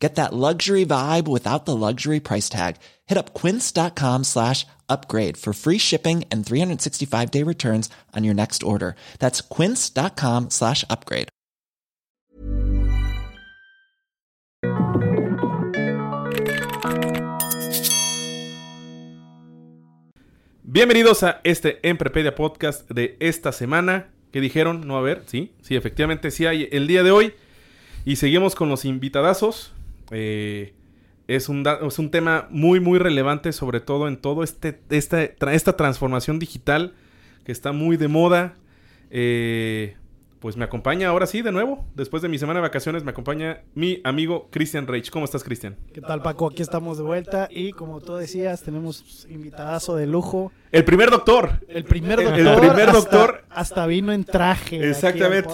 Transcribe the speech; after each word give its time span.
Get 0.00 0.14
that 0.14 0.32
luxury 0.32 0.86
vibe 0.86 1.28
without 1.28 1.66
the 1.66 1.76
luxury 1.76 2.20
price 2.20 2.48
tag. 2.48 2.76
Hit 3.06 3.18
up 3.18 3.34
quince.com 3.34 4.24
slash 4.24 4.66
upgrade 4.88 5.36
for 5.36 5.52
free 5.52 5.78
shipping 5.78 6.24
and 6.30 6.44
365 6.44 7.30
day 7.30 7.42
returns 7.44 7.90
on 8.16 8.24
your 8.24 8.34
next 8.34 8.62
order. 8.62 8.96
That's 9.18 9.42
quince.com 9.42 10.48
slash 10.48 10.84
upgrade. 10.88 11.28
Bienvenidos 20.62 21.24
a 21.24 21.40
este 21.44 21.80
Emprepedia 21.82 22.34
Podcast 22.34 22.88
de 22.88 23.16
esta 23.20 23.52
semana. 23.52 24.06
¿Qué 24.32 24.40
dijeron? 24.40 24.86
No 24.86 24.96
a 24.96 25.02
ver, 25.02 25.24
sí, 25.26 25.52
sí, 25.60 25.74
efectivamente 25.74 26.30
sí 26.30 26.46
hay 26.46 26.68
el 26.70 26.86
día 26.86 27.02
de 27.02 27.10
hoy. 27.10 27.34
Y 28.06 28.16
seguimos 28.16 28.54
con 28.54 28.70
los 28.70 28.84
invitadazos. 28.86 29.72
Eh, 30.10 30.74
es, 31.28 31.48
un 31.48 31.64
es 31.66 31.98
un 31.98 32.10
tema 32.10 32.48
muy, 32.50 32.80
muy 32.80 32.98
relevante, 32.98 33.52
sobre 33.52 33.80
todo 33.80 34.08
en 34.08 34.16
todo 34.16 34.42
este, 34.42 34.80
esta, 34.90 35.22
esta 35.22 35.76
transformación 35.76 36.38
digital 36.38 36.94
que 37.44 37.52
está 37.52 37.72
muy 37.72 37.96
de 37.96 38.08
moda. 38.08 38.54
Eh, 39.10 39.96
pues 40.40 40.56
me 40.56 40.64
acompaña 40.64 41.08
ahora 41.08 41.26
sí, 41.26 41.42
de 41.42 41.52
nuevo, 41.52 41.84
después 41.94 42.22
de 42.22 42.28
mi 42.28 42.38
semana 42.38 42.60
de 42.60 42.62
vacaciones, 42.62 43.04
me 43.04 43.10
acompaña 43.10 43.60
mi 43.74 44.00
amigo 44.04 44.48
Christian 44.50 44.86
Reich. 44.86 45.10
¿Cómo 45.10 45.26
estás, 45.26 45.44
Cristian? 45.44 45.76
¿Qué 45.92 46.00
tal, 46.00 46.22
Paco? 46.22 46.48
Aquí 46.48 46.62
estamos 46.62 46.96
de 46.96 47.04
vuelta 47.04 47.46
y 47.50 47.72
como 47.72 48.00
tú 48.00 48.16
decías, 48.16 48.62
tenemos 48.62 49.26
invitadazo 49.28 49.96
de 49.96 50.06
lujo. 50.06 50.50
El 50.72 50.84
primer 50.84 51.10
doctor. 51.10 51.60
El 51.68 51.84
primer 51.84 52.22
doctor. 52.22 52.38
El 52.38 52.58
primer 52.58 52.90
doctor. 52.90 53.44
Hasta, 53.50 53.86
vino 53.86 54.12
en 54.12 54.24
traje. 54.24 54.88
Exactamente. 54.88 55.50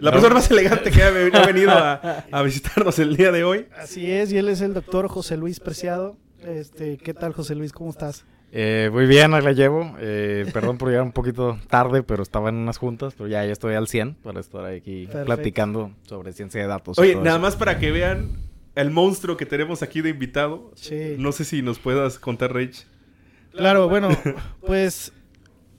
La 0.00 0.12
persona 0.12 0.34
más 0.34 0.50
elegante 0.50 0.90
que 0.90 1.02
ha 1.02 1.10
venido 1.10 1.70
a, 1.72 2.42
visitarnos 2.42 2.98
el 2.98 3.16
día 3.16 3.30
de 3.32 3.44
hoy. 3.44 3.66
Así 3.76 4.10
es, 4.10 4.32
y 4.32 4.38
él 4.38 4.48
es 4.48 4.60
el 4.60 4.74
doctor 4.74 5.08
José 5.08 5.36
Luis 5.36 5.60
Preciado. 5.60 6.16
Este, 6.40 6.96
¿Qué 6.96 7.12
tal, 7.14 7.32
José 7.32 7.54
Luis? 7.54 7.72
¿Cómo 7.72 7.90
estás? 7.90 8.24
Eh, 8.52 8.88
muy 8.92 9.06
bien, 9.06 9.34
ahí 9.34 9.42
la 9.42 9.52
llevo. 9.52 9.94
Eh, 10.00 10.46
perdón 10.52 10.78
por 10.78 10.88
llegar 10.88 11.04
un 11.04 11.12
poquito 11.12 11.58
tarde, 11.68 12.02
pero 12.02 12.22
estaba 12.22 12.48
en 12.48 12.56
unas 12.56 12.78
juntas, 12.78 13.14
pero 13.16 13.28
ya, 13.28 13.44
ya 13.44 13.52
estoy 13.52 13.74
al 13.74 13.86
100 13.86 14.14
para 14.14 14.40
estar 14.40 14.64
aquí 14.64 15.06
platicando 15.26 15.92
sobre 16.06 16.32
ciencia 16.32 16.60
de 16.60 16.66
datos. 16.66 16.98
Oye, 16.98 17.14
nada 17.14 17.38
más 17.38 17.56
para 17.56 17.78
que 17.78 17.92
vean 17.92 18.30
el 18.74 18.90
monstruo 18.90 19.36
que 19.36 19.46
tenemos 19.46 19.82
aquí 19.82 20.00
de 20.00 20.10
invitado. 20.10 20.72
Sí. 20.74 21.16
No 21.18 21.32
sé 21.32 21.44
si 21.44 21.62
nos 21.62 21.78
puedas 21.78 22.18
contar, 22.18 22.54
Rich. 22.54 22.86
Claro, 23.52 23.88
bueno, 23.88 24.08
pues 24.66 25.12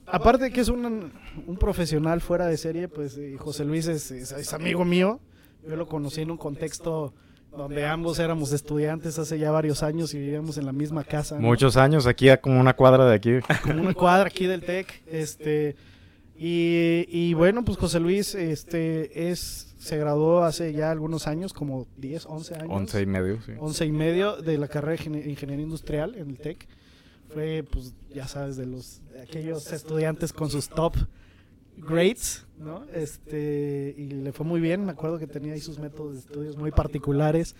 aparte 0.06 0.44
de 0.44 0.52
que 0.52 0.60
es 0.60 0.68
un, 0.68 1.12
un, 1.46 1.56
profesional 1.56 2.20
fuera 2.20 2.46
de 2.46 2.56
serie, 2.56 2.88
pues 2.88 3.18
José 3.38 3.64
Luis 3.64 3.86
es, 3.86 4.10
es 4.10 4.52
amigo 4.52 4.84
mío. 4.84 5.20
Yo 5.66 5.76
lo 5.76 5.86
conocí 5.86 6.22
en 6.22 6.30
un 6.30 6.38
contexto 6.38 7.14
donde 7.56 7.84
ambos 7.84 8.18
éramos 8.18 8.52
estudiantes 8.52 9.18
hace 9.18 9.38
ya 9.38 9.50
varios 9.50 9.82
años 9.82 10.14
y 10.14 10.18
vivíamos 10.18 10.56
en 10.56 10.66
la 10.66 10.72
misma 10.72 11.04
casa. 11.04 11.38
Muchos 11.38 11.76
años, 11.76 12.06
aquí 12.06 12.28
como 12.40 12.58
una 12.58 12.74
cuadra 12.74 13.06
de 13.06 13.14
aquí. 13.14 13.30
Como 13.62 13.82
una 13.82 13.94
cuadra 13.94 14.26
aquí 14.26 14.46
del 14.46 14.62
TEC. 14.62 15.02
Este, 15.06 15.76
y, 16.36 17.04
y, 17.08 17.34
bueno, 17.34 17.64
pues 17.64 17.76
José 17.76 18.00
Luis 18.00 18.34
este, 18.34 19.30
es, 19.30 19.74
se 19.78 19.98
graduó 19.98 20.42
hace 20.42 20.72
ya 20.72 20.90
algunos 20.90 21.26
años, 21.26 21.52
como 21.52 21.86
10, 21.98 22.26
11 22.26 22.54
años. 22.54 22.68
11 22.70 23.02
y 23.02 23.06
medio, 23.06 23.42
sí. 23.42 23.52
11 23.58 23.86
y 23.86 23.92
medio 23.92 24.36
de 24.36 24.58
la 24.58 24.68
carrera 24.68 25.04
de 25.04 25.30
Ingeniería 25.30 25.64
Industrial 25.64 26.14
en 26.16 26.30
el 26.30 26.38
TEC. 26.38 26.66
Fue, 27.32 27.64
pues, 27.70 27.94
ya 28.14 28.26
sabes, 28.26 28.56
de 28.56 28.66
los 28.66 29.02
de 29.12 29.22
aquellos 29.22 29.72
estudiantes 29.72 30.32
con 30.32 30.50
sus 30.50 30.68
top 30.68 30.96
grades, 31.76 32.46
¿no? 32.58 32.84
Este, 32.92 33.94
y 33.96 34.08
le 34.08 34.32
fue 34.32 34.46
muy 34.46 34.60
bien, 34.60 34.84
me 34.84 34.92
acuerdo 34.92 35.18
que 35.18 35.26
tenía 35.26 35.54
ahí 35.54 35.60
sus 35.60 35.78
métodos 35.78 36.14
de 36.14 36.18
estudios 36.20 36.56
muy 36.56 36.70
particulares, 36.70 37.54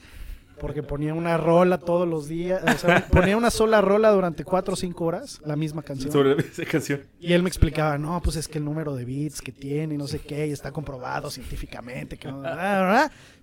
porque 0.61 0.83
ponía 0.83 1.15
una 1.15 1.37
rola 1.39 1.79
todos 1.79 2.07
los 2.07 2.29
días, 2.29 2.63
o 2.63 2.79
sea, 2.79 3.07
ponía 3.11 3.37
una 3.37 3.51
sola 3.51 3.81
rola 3.81 4.11
durante 4.11 4.45
cuatro 4.45 4.75
o 4.75 4.77
cinco 4.77 5.07
horas, 5.07 5.41
la 5.45 5.57
misma 5.57 5.83
canción. 5.83 6.13
Sobre 6.13 6.41
esa 6.41 6.65
canción. 6.65 7.01
Y 7.19 7.33
él 7.33 7.43
me 7.43 7.49
explicaba, 7.49 7.99
no, 7.99 8.21
pues 8.23 8.37
es 8.37 8.47
que 8.49 8.59
el 8.59 8.65
número 8.65 8.95
de 8.95 9.05
beats 9.05 9.41
que 9.41 9.51
tiene 9.51 9.95
y 9.95 9.99
no 9.99 10.07
sé 10.07 10.21
qué, 10.21 10.47
y 10.47 10.53
está 10.53 10.71
comprobado 10.71 11.31
científicamente, 11.31 12.17
que 12.17 12.33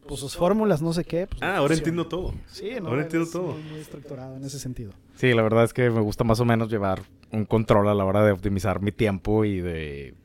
pues 0.08 0.22
sus 0.22 0.36
fórmulas, 0.36 0.82
no 0.82 0.92
sé 0.92 1.04
qué. 1.04 1.28
Pues, 1.28 1.42
ah, 1.44 1.58
ahora 1.58 1.76
entiendo 1.76 2.08
todo. 2.08 2.34
Sí, 2.48 2.72
ahora 2.84 3.04
entiendo 3.04 3.30
todo. 3.30 3.56
muy 3.70 3.80
estructurado 3.80 4.38
en 4.38 4.44
ese 4.44 4.58
sentido. 4.58 4.92
Sí, 5.16 5.34
la 5.34 5.44
verdad 5.44 5.66
es 5.66 5.74
que 5.74 5.90
me 5.92 6.02
gusta 6.02 6.24
más 6.24 6.40
o 6.40 6.46
menos 6.46 6.72
llevar 6.72 7.04
un 7.32 7.46
control 7.46 7.88
a 7.90 7.94
la 7.94 8.06
hora 8.06 8.24
de 8.24 8.32
optimizar 8.32 8.82
mi 8.82 8.92
tiempo 8.92 9.46
y 9.46 9.62
de 9.62 10.16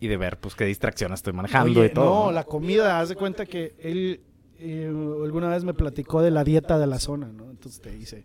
y 0.00 0.08
de 0.08 0.16
ver 0.16 0.38
pues 0.38 0.54
qué 0.54 0.64
distracciones 0.64 1.20
estoy 1.20 1.32
manejando 1.32 1.84
y 1.84 1.90
todo. 1.90 2.26
No, 2.26 2.32
la 2.32 2.44
comida, 2.44 3.00
haz 3.00 3.08
de 3.08 3.16
cuenta 3.16 3.46
que 3.46 3.74
él 3.78 4.20
eh, 4.58 4.86
alguna 4.86 5.48
vez 5.48 5.64
me 5.64 5.74
platicó 5.74 6.22
de 6.22 6.30
la 6.30 6.44
dieta 6.44 6.78
de 6.78 6.86
la 6.86 6.98
zona, 6.98 7.28
¿no? 7.32 7.50
Entonces 7.50 7.80
te 7.80 7.90
dice, 7.90 8.24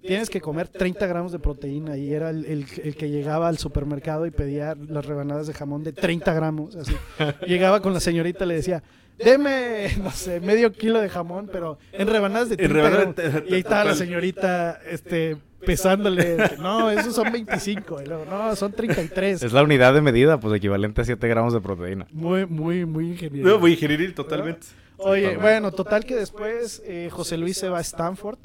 tienes 0.00 0.30
que 0.30 0.40
comer 0.40 0.68
30 0.68 1.06
gramos 1.06 1.32
de 1.32 1.38
proteína 1.38 1.96
y 1.96 2.12
era 2.12 2.30
el, 2.30 2.44
el, 2.44 2.96
que 2.96 3.10
llegaba 3.10 3.48
al 3.48 3.58
supermercado 3.58 4.26
y 4.26 4.30
pedía 4.30 4.76
las 4.88 5.06
rebanadas 5.06 5.46
de 5.46 5.54
jamón 5.54 5.82
de 5.82 5.92
30 5.92 6.32
gramos, 6.34 6.76
así. 6.76 6.94
llegaba 7.46 7.80
con 7.80 7.92
la 7.92 8.00
señorita 8.00 8.44
y 8.44 8.48
le 8.48 8.54
decía, 8.54 8.82
deme, 9.18 9.88
no 10.02 10.10
sé, 10.10 10.40
medio 10.40 10.72
kilo 10.72 11.00
de 11.00 11.08
jamón, 11.08 11.48
pero 11.52 11.78
en 11.92 12.08
rebanadas 12.08 12.48
de 12.48 12.56
30 12.56 12.90
gramos. 12.90 13.14
Y 13.48 13.54
ahí 13.54 13.60
estaba 13.60 13.84
la 13.84 13.94
señorita, 13.94 14.80
este 14.88 15.36
pesándole. 15.64 16.36
No, 16.58 16.90
esos 16.90 17.14
son 17.14 17.32
25. 17.32 18.00
no, 18.30 18.56
son 18.56 18.72
33. 18.72 19.42
Es 19.42 19.52
la 19.52 19.62
unidad 19.62 19.94
de 19.94 20.00
medida, 20.00 20.38
pues 20.38 20.54
equivalente 20.54 21.00
a 21.00 21.04
7 21.04 21.26
gramos 21.28 21.52
de 21.52 21.60
proteína. 21.60 22.06
Muy, 22.12 22.46
muy, 22.46 22.84
muy 22.84 23.10
ingenieril. 23.12 23.44
No, 23.44 23.58
muy 23.58 23.72
ingenieril, 23.72 24.14
totalmente. 24.14 24.66
Oye, 24.96 25.36
bueno, 25.36 25.72
total 25.72 26.04
que 26.04 26.14
después 26.14 26.82
eh, 26.84 27.08
José 27.10 27.36
Luis 27.36 27.56
se 27.58 27.68
va 27.68 27.78
a 27.78 27.82
Stanford. 27.82 28.38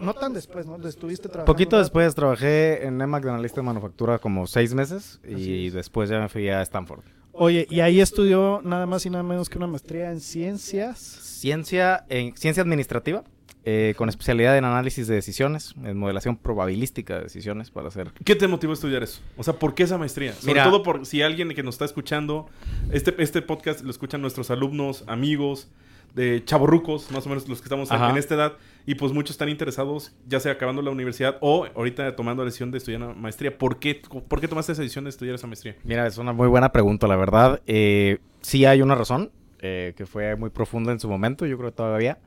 No 0.00 0.12
tan 0.12 0.34
después, 0.34 0.66
¿no? 0.66 0.76
Estuviste 0.86 1.28
trabajando. 1.28 1.52
Poquito 1.52 1.78
después 1.78 2.14
trabajé 2.14 2.84
en 2.86 3.00
EMAC 3.00 3.24
de 3.24 3.30
analista 3.30 3.60
de 3.60 3.66
manufactura 3.66 4.18
como 4.18 4.46
seis 4.46 4.74
meses 4.74 5.20
y 5.24 5.70
después 5.70 6.10
ya 6.10 6.20
me 6.20 6.28
fui 6.28 6.48
a 6.48 6.60
Stanford. 6.62 7.00
Oye, 7.32 7.68
y 7.70 7.80
ahí 7.80 8.00
estudió 8.00 8.60
nada 8.64 8.84
más 8.86 9.06
y 9.06 9.10
nada 9.10 9.22
menos 9.22 9.48
que 9.48 9.58
una 9.58 9.68
maestría 9.68 10.10
en 10.10 10.20
ciencias. 10.20 10.98
Ciencia, 10.98 12.04
en 12.08 12.36
ciencia 12.36 12.62
administrativa. 12.64 13.22
Eh, 13.70 13.92
con 13.98 14.08
especialidad 14.08 14.56
en 14.56 14.64
análisis 14.64 15.08
de 15.08 15.14
decisiones, 15.14 15.74
en 15.84 15.98
modelación 15.98 16.38
probabilística 16.38 17.16
de 17.16 17.24
decisiones 17.24 17.70
para 17.70 17.88
hacer. 17.88 18.12
¿Qué 18.24 18.34
te 18.34 18.48
motivó 18.48 18.72
a 18.72 18.74
estudiar 18.74 19.02
eso? 19.02 19.20
O 19.36 19.42
sea, 19.42 19.52
¿por 19.52 19.74
qué 19.74 19.82
esa 19.82 19.98
maestría? 19.98 20.32
Sobre 20.32 20.62
todo 20.62 20.82
por 20.82 21.04
si 21.04 21.20
alguien 21.20 21.50
que 21.50 21.62
nos 21.62 21.74
está 21.74 21.84
escuchando, 21.84 22.48
este, 22.90 23.14
este 23.22 23.42
podcast 23.42 23.82
lo 23.82 23.90
escuchan 23.90 24.22
nuestros 24.22 24.50
alumnos, 24.50 25.04
amigos, 25.06 25.68
de 26.14 26.42
chavorrucos, 26.46 27.10
más 27.10 27.26
o 27.26 27.28
menos 27.28 27.46
los 27.46 27.60
que 27.60 27.66
estamos 27.66 27.90
en 27.90 28.16
esta 28.16 28.36
edad, 28.36 28.52
y 28.86 28.94
pues 28.94 29.12
muchos 29.12 29.32
están 29.32 29.50
interesados, 29.50 30.14
ya 30.26 30.40
sea 30.40 30.52
acabando 30.52 30.80
la 30.80 30.90
universidad 30.90 31.36
o 31.42 31.66
ahorita 31.76 32.16
tomando 32.16 32.44
la 32.44 32.46
decisión 32.46 32.70
de 32.70 32.78
estudiar 32.78 33.02
una 33.02 33.12
maestría. 33.12 33.58
¿Por 33.58 33.78
qué, 33.78 34.00
¿Por 34.28 34.40
qué 34.40 34.48
tomaste 34.48 34.72
esa 34.72 34.80
decisión 34.80 35.04
de 35.04 35.10
estudiar 35.10 35.34
esa 35.34 35.46
maestría? 35.46 35.76
Mira, 35.84 36.06
es 36.06 36.16
una 36.16 36.32
muy 36.32 36.48
buena 36.48 36.72
pregunta, 36.72 37.06
la 37.06 37.16
verdad. 37.16 37.60
Eh, 37.66 38.16
sí 38.40 38.64
hay 38.64 38.80
una 38.80 38.94
razón, 38.94 39.30
eh, 39.60 39.92
que 39.94 40.06
fue 40.06 40.36
muy 40.36 40.48
profunda 40.48 40.90
en 40.90 41.00
su 41.00 41.08
momento, 41.10 41.44
yo 41.44 41.58
creo 41.58 41.68
que 41.68 41.76
todavía 41.76 42.18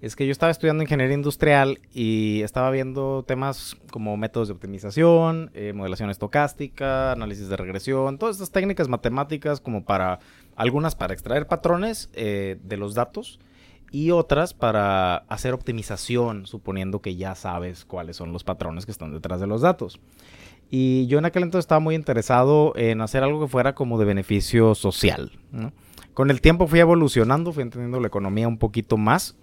es 0.00 0.16
que 0.16 0.26
yo 0.26 0.32
estaba 0.32 0.50
estudiando 0.50 0.82
ingeniería 0.82 1.14
industrial 1.14 1.78
y 1.92 2.40
estaba 2.42 2.70
viendo 2.70 3.22
temas 3.26 3.76
como 3.90 4.16
métodos 4.16 4.48
de 4.48 4.54
optimización, 4.54 5.50
eh, 5.52 5.72
modelación 5.74 6.08
estocástica, 6.08 7.12
análisis 7.12 7.48
de 7.48 7.56
regresión, 7.56 8.16
todas 8.16 8.36
estas 8.36 8.50
técnicas 8.50 8.88
matemáticas 8.88 9.60
como 9.60 9.84
para, 9.84 10.18
algunas 10.56 10.94
para 10.94 11.12
extraer 11.12 11.46
patrones 11.46 12.08
eh, 12.14 12.58
de 12.62 12.76
los 12.78 12.94
datos 12.94 13.40
y 13.92 14.10
otras 14.10 14.54
para 14.54 15.16
hacer 15.28 15.52
optimización, 15.52 16.46
suponiendo 16.46 17.02
que 17.02 17.16
ya 17.16 17.34
sabes 17.34 17.84
cuáles 17.84 18.16
son 18.16 18.32
los 18.32 18.44
patrones 18.44 18.86
que 18.86 18.92
están 18.92 19.12
detrás 19.12 19.40
de 19.40 19.46
los 19.46 19.60
datos. 19.60 20.00
Y 20.70 21.08
yo 21.08 21.18
en 21.18 21.24
aquel 21.24 21.42
entonces 21.42 21.64
estaba 21.64 21.80
muy 21.80 21.96
interesado 21.96 22.72
en 22.76 23.00
hacer 23.00 23.24
algo 23.24 23.40
que 23.40 23.48
fuera 23.48 23.74
como 23.74 23.98
de 23.98 24.04
beneficio 24.04 24.76
social. 24.76 25.32
Con 26.14 26.30
el 26.30 26.40
tiempo 26.40 26.68
fui 26.68 26.78
evolucionando, 26.78 27.52
fui 27.52 27.64
entendiendo 27.64 28.00
la 28.00 28.06
economía 28.06 28.46
un 28.46 28.56
poquito 28.56 28.96
más 28.96 29.36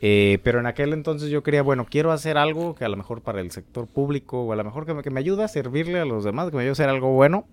eh, 0.00 0.38
pero 0.42 0.60
en 0.60 0.66
aquel 0.66 0.92
entonces 0.92 1.30
yo 1.30 1.42
quería, 1.42 1.62
bueno, 1.62 1.86
quiero 1.88 2.12
hacer 2.12 2.38
algo 2.38 2.74
que 2.74 2.84
a 2.84 2.88
lo 2.88 2.96
mejor 2.96 3.22
para 3.22 3.40
el 3.40 3.50
sector 3.50 3.86
público 3.86 4.42
o 4.42 4.52
a 4.52 4.56
lo 4.56 4.64
mejor 4.64 4.86
que 4.86 4.94
me, 4.94 5.02
que 5.02 5.10
me 5.10 5.20
ayude 5.20 5.44
a 5.44 5.48
servirle 5.48 6.00
a 6.00 6.04
los 6.04 6.24
demás, 6.24 6.50
que 6.50 6.56
me 6.56 6.62
ayude 6.62 6.70
a 6.70 6.72
hacer 6.72 6.88
algo 6.88 7.12
bueno, 7.12 7.46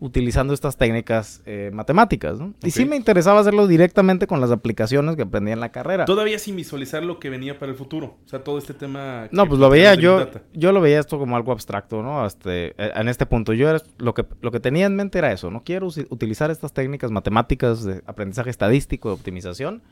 utilizando 0.00 0.54
estas 0.54 0.78
técnicas 0.78 1.42
eh, 1.44 1.70
matemáticas, 1.74 2.40
¿no? 2.40 2.54
Y 2.62 2.70
sí 2.70 2.86
me 2.86 2.96
interesaba 2.96 3.40
hacerlo 3.40 3.66
directamente 3.66 4.26
con 4.26 4.40
las 4.40 4.50
aplicaciones 4.50 5.14
que 5.14 5.22
aprendí 5.22 5.52
en 5.52 5.60
la 5.60 5.70
carrera. 5.70 6.06
Todavía 6.06 6.38
sin 6.38 6.56
visualizar 6.56 7.04
lo 7.04 7.20
que 7.20 7.28
venía 7.28 7.58
para 7.58 7.70
el 7.70 7.76
futuro. 7.76 8.16
O 8.24 8.28
sea, 8.28 8.42
todo 8.42 8.56
este 8.56 8.72
tema... 8.72 9.28
No, 9.30 9.46
pues 9.46 9.60
lo 9.60 9.68
veía 9.68 9.94
yo, 9.94 10.26
yo 10.54 10.72
lo 10.72 10.80
veía 10.80 10.98
esto 10.98 11.18
como 11.18 11.36
algo 11.36 11.52
abstracto, 11.52 12.02
¿no? 12.02 12.24
Este, 12.24 12.68
eh, 12.78 12.92
en 12.96 13.08
este 13.08 13.26
punto, 13.26 13.52
yo 13.52 13.68
era, 13.68 13.82
lo 13.98 14.14
que 14.14 14.24
lo 14.40 14.50
que 14.50 14.58
tenía 14.58 14.86
en 14.86 14.96
mente 14.96 15.18
era 15.18 15.32
eso, 15.32 15.50
no 15.50 15.62
quiero 15.62 15.88
utilizar 16.08 16.50
estas 16.50 16.72
técnicas 16.72 17.10
matemáticas 17.10 17.84
de 17.84 18.02
aprendizaje 18.06 18.48
estadístico, 18.48 19.10
de 19.10 19.14
optimización, 19.16 19.82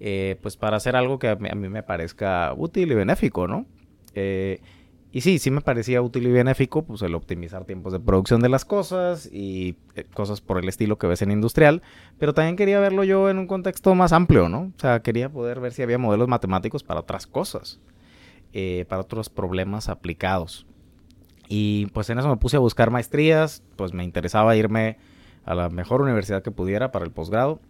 eh, 0.00 0.38
pues 0.42 0.56
para 0.56 0.76
hacer 0.76 0.96
algo 0.96 1.18
que 1.18 1.28
a 1.28 1.36
mí, 1.36 1.68
me 1.68 1.82
parezca 1.82 2.52
útil 2.56 2.92
y 2.92 2.94
benéfico, 2.94 3.46
¿no? 3.46 3.66
Eh, 4.14 4.60
y 5.12 5.20
sí, 5.20 5.38
sí 5.38 5.50
me 5.50 5.60
parecía 5.60 6.02
útil 6.02 6.26
y 6.26 6.32
benéfico, 6.32 6.84
pues 6.84 7.02
el 7.02 7.14
optimizar 7.14 7.64
tiempos 7.64 7.92
de 7.92 8.00
producción 8.00 8.40
de 8.40 8.48
las 8.48 8.64
cosas 8.64 9.28
y 9.32 9.76
eh, 9.94 10.04
cosas 10.12 10.40
por 10.40 10.58
el 10.58 10.68
estilo 10.68 10.98
que 10.98 11.06
ves 11.06 11.22
en 11.22 11.30
industrial, 11.30 11.82
pero 12.18 12.34
también 12.34 12.56
quería 12.56 12.80
verlo 12.80 13.04
yo 13.04 13.30
en 13.30 13.38
un 13.38 13.46
contexto 13.46 13.94
más 13.94 14.12
amplio, 14.12 14.48
¿no? 14.48 14.72
O 14.76 14.80
sea, 14.80 15.00
quería 15.00 15.30
poder 15.30 15.60
ver 15.60 15.72
si 15.72 15.82
había 15.82 15.98
modelos 15.98 16.26
matemáticos 16.26 16.82
para 16.82 17.00
otras 17.00 17.26
cosas, 17.28 17.80
para 18.88 19.02
otros 19.02 19.30
problemas 19.30 19.88
aplicados. 19.88 20.66
Y 21.48 21.86
pues 21.86 22.10
en 22.10 22.18
eso 22.18 22.28
me 22.28 22.36
puse 22.36 22.56
a 22.56 22.60
buscar 22.60 22.90
maestrías, 22.90 23.62
pues 23.76 23.92
me 23.92 24.04
interesaba 24.04 24.56
irme 24.56 24.98
a 25.44 25.54
la 25.54 25.68
mejor 25.68 26.00
universidad 26.00 26.42
que 26.42 26.50
pudiera 26.50 26.90
para 26.90 27.04
el 27.04 27.12
posgrado. 27.12 27.60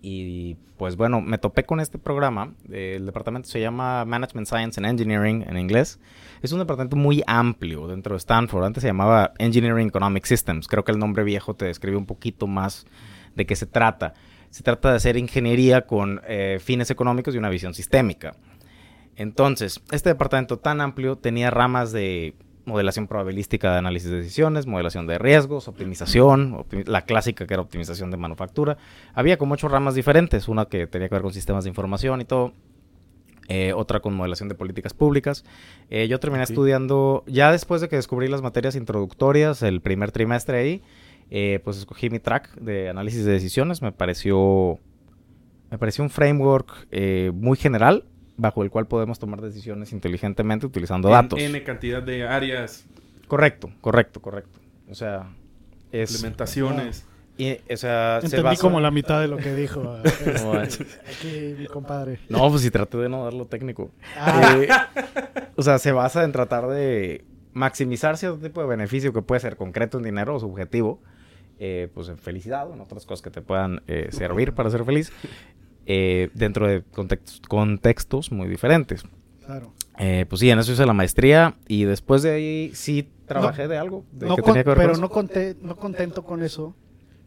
Y 0.00 0.56
pues 0.76 0.96
bueno, 0.96 1.20
me 1.20 1.38
topé 1.38 1.64
con 1.64 1.80
este 1.80 1.98
programa. 1.98 2.54
El 2.70 3.06
departamento 3.06 3.48
se 3.48 3.60
llama 3.60 4.04
Management 4.04 4.46
Science 4.46 4.80
and 4.80 4.86
Engineering 4.86 5.44
en 5.48 5.58
inglés. 5.58 5.98
Es 6.40 6.52
un 6.52 6.60
departamento 6.60 6.96
muy 6.96 7.22
amplio 7.26 7.88
dentro 7.88 8.14
de 8.14 8.18
Stanford. 8.18 8.64
Antes 8.64 8.82
se 8.82 8.88
llamaba 8.88 9.32
Engineering 9.38 9.88
Economic 9.88 10.24
Systems. 10.24 10.68
Creo 10.68 10.84
que 10.84 10.92
el 10.92 10.98
nombre 10.98 11.24
viejo 11.24 11.54
te 11.54 11.64
describe 11.64 11.96
un 11.96 12.06
poquito 12.06 12.46
más 12.46 12.86
de 13.34 13.46
qué 13.46 13.56
se 13.56 13.66
trata. 13.66 14.14
Se 14.50 14.62
trata 14.62 14.90
de 14.90 14.96
hacer 14.96 15.16
ingeniería 15.16 15.86
con 15.86 16.20
eh, 16.26 16.58
fines 16.60 16.90
económicos 16.90 17.34
y 17.34 17.38
una 17.38 17.50
visión 17.50 17.74
sistémica. 17.74 18.34
Entonces, 19.16 19.82
este 19.90 20.10
departamento 20.10 20.58
tan 20.58 20.80
amplio 20.80 21.16
tenía 21.16 21.50
ramas 21.50 21.90
de 21.90 22.34
modelación 22.68 23.08
probabilística 23.08 23.72
de 23.72 23.78
análisis 23.78 24.10
de 24.10 24.18
decisiones, 24.18 24.66
modelación 24.66 25.06
de 25.06 25.18
riesgos, 25.18 25.66
optimización, 25.66 26.54
optimi- 26.54 26.86
la 26.86 27.02
clásica 27.02 27.46
que 27.46 27.54
era 27.54 27.62
optimización 27.62 28.10
de 28.10 28.16
manufactura. 28.16 28.76
Había 29.14 29.38
como 29.38 29.54
ocho 29.54 29.68
ramas 29.68 29.94
diferentes, 29.94 30.46
una 30.46 30.66
que 30.66 30.86
tenía 30.86 31.08
que 31.08 31.14
ver 31.14 31.22
con 31.22 31.32
sistemas 31.32 31.64
de 31.64 31.70
información 31.70 32.20
y 32.20 32.24
todo, 32.24 32.52
eh, 33.48 33.72
otra 33.72 34.00
con 34.00 34.14
modelación 34.14 34.48
de 34.48 34.54
políticas 34.54 34.92
públicas. 34.94 35.44
Eh, 35.90 36.06
yo 36.06 36.20
terminé 36.20 36.44
estudiando, 36.44 37.24
ya 37.26 37.50
después 37.50 37.80
de 37.80 37.88
que 37.88 37.96
descubrí 37.96 38.28
las 38.28 38.42
materias 38.42 38.76
introductorias, 38.76 39.62
el 39.62 39.80
primer 39.80 40.12
trimestre 40.12 40.58
ahí, 40.58 40.82
eh, 41.30 41.60
pues 41.64 41.78
escogí 41.78 42.10
mi 42.10 42.18
track 42.20 42.54
de 42.56 42.90
análisis 42.90 43.24
de 43.24 43.32
decisiones, 43.32 43.82
me 43.82 43.90
pareció, 43.90 44.78
me 45.70 45.78
pareció 45.78 46.04
un 46.04 46.10
framework 46.10 46.88
muy 47.32 47.56
general, 47.56 48.04
bajo 48.38 48.62
el 48.62 48.70
cual 48.70 48.86
podemos 48.86 49.18
tomar 49.18 49.42
decisiones 49.42 49.92
inteligentemente 49.92 50.64
utilizando 50.64 51.08
En 51.08 51.12
datos. 51.12 51.38
N 51.38 51.62
cantidad 51.64 52.02
de 52.02 52.26
áreas, 52.26 52.86
Correcto, 53.26 53.70
correcto, 53.82 54.22
correcto. 54.22 54.58
O 54.90 54.94
sea, 54.94 55.30
es... 55.92 56.10
implementaciones. 56.12 57.04
y, 57.36 57.52
o 57.70 57.76
sea, 57.76 58.20
se 58.20 58.26
Entendí 58.28 58.42
basa- 58.44 58.60
como 58.62 58.80
la 58.80 58.90
mitad 58.90 59.20
de 59.20 59.28
lo 59.28 59.36
que 59.36 59.54
dijo 59.54 59.96
este, 60.04 60.42
Bueno. 60.44 60.62
aquí 60.62 61.54
mi 61.58 61.66
compadre. 61.66 62.20
No, 62.30 62.48
pues 62.48 62.62
si 62.62 62.70
traté 62.70 62.96
de 62.96 63.08
no 63.10 63.24
dar 63.24 63.34
lo 63.34 63.44
técnico. 63.44 63.90
Ah, 64.16 64.56
Eh, 64.62 64.68
o 65.56 65.62
sea, 65.62 65.78
se 65.78 65.92
basa 65.92 66.24
en 66.24 66.32
tratar 66.32 66.68
de 66.68 67.24
maximizar 67.52 68.16
cierto 68.16 68.38
tipo 68.38 68.60
de 68.62 68.66
beneficio 68.68 69.12
que 69.12 69.20
puede 69.20 69.40
ser 69.40 69.56
concreto 69.56 69.98
en 69.98 70.04
dinero 70.04 70.36
o 70.36 70.40
subjetivo, 70.40 71.02
eh, 71.58 71.88
pues 71.92 72.08
en 72.08 72.16
felicidad 72.18 72.68
o 72.70 72.74
en 72.74 72.80
otras 72.80 73.04
cosas 73.04 73.20
que 73.22 73.30
te 73.30 73.42
puedan 73.42 73.82
eh, 73.88 74.08
servir 74.12 74.52
para 74.54 74.70
ser 74.70 74.84
feliz, 74.84 75.12
eh, 75.88 76.28
dentro 76.34 76.68
de 76.68 76.82
contextos, 76.82 77.40
contextos 77.48 78.30
muy 78.30 78.46
diferentes. 78.48 79.02
claro. 79.44 79.72
Eh, 80.00 80.26
pues 80.28 80.38
sí, 80.38 80.48
en 80.48 80.60
eso 80.60 80.70
hice 80.70 80.86
la 80.86 80.92
maestría 80.92 81.56
y 81.66 81.82
después 81.82 82.22
de 82.22 82.30
ahí 82.30 82.70
sí 82.72 83.08
trabajé 83.26 83.66
de 83.66 83.78
algo 83.78 84.04
de 84.12 84.28
No 84.28 84.36
que 84.36 84.42
con- 84.42 84.52
tenía 84.52 84.62
que 84.62 84.68
ver 84.70 84.78
pero 84.78 84.92
con 84.92 85.00
no, 85.00 85.08
conte- 85.10 85.56
no 85.60 85.74
contento 85.76 86.22
con 86.22 86.44
eso. 86.44 86.76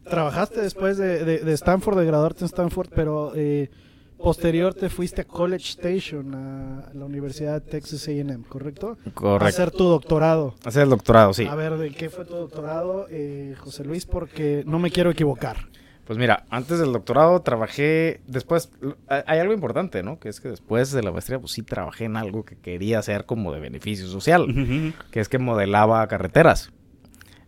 Trabajaste 0.08 0.62
después 0.62 0.96
de, 0.96 1.22
de- 1.26 1.40
de 1.40 1.52
Stanford, 1.52 1.98
de 1.98 2.06
graduarte 2.06 2.40
en 2.40 2.46
Stanford, 2.46 2.88
pero 2.94 3.32
eh, 3.36 3.68
posterior 4.16 4.72
te 4.72 4.88
fuiste 4.88 5.20
a 5.20 5.24
College 5.24 5.68
Station, 5.68 6.34
a 6.34 6.90
la 6.94 7.04
Universidad 7.04 7.60
de 7.62 7.70
Texas 7.70 8.08
A&M, 8.08 8.42
¿correcto? 8.48 8.96
A 9.06 9.10
Correcto. 9.10 9.44
hacer 9.48 9.70
tu 9.70 9.84
doctorado. 9.84 10.54
Hacer 10.64 10.84
el 10.84 10.88
doctorado, 10.88 11.34
sí. 11.34 11.44
A 11.44 11.54
ver, 11.54 11.76
¿de 11.76 11.90
qué 11.90 12.08
fue 12.08 12.24
tu 12.24 12.34
doctorado, 12.36 13.06
eh, 13.10 13.54
José 13.58 13.84
Luis? 13.84 14.06
Porque 14.06 14.62
no 14.66 14.78
me 14.78 14.90
quiero 14.90 15.10
equivocar. 15.10 15.68
Pues 16.04 16.18
mira, 16.18 16.44
antes 16.50 16.80
del 16.80 16.92
doctorado 16.92 17.40
trabajé, 17.42 18.20
después, 18.26 18.72
hay 19.08 19.38
algo 19.38 19.52
importante, 19.52 20.02
¿no? 20.02 20.18
Que 20.18 20.28
es 20.28 20.40
que 20.40 20.48
después 20.48 20.90
de 20.90 21.02
la 21.02 21.12
maestría, 21.12 21.38
pues 21.38 21.52
sí 21.52 21.62
trabajé 21.62 22.06
en 22.06 22.16
algo 22.16 22.44
que 22.44 22.56
quería 22.56 22.98
hacer 22.98 23.24
como 23.24 23.52
de 23.52 23.60
beneficio 23.60 24.06
social, 24.08 24.94
que 25.10 25.20
es 25.20 25.28
que 25.28 25.38
modelaba 25.38 26.06
carreteras. 26.08 26.72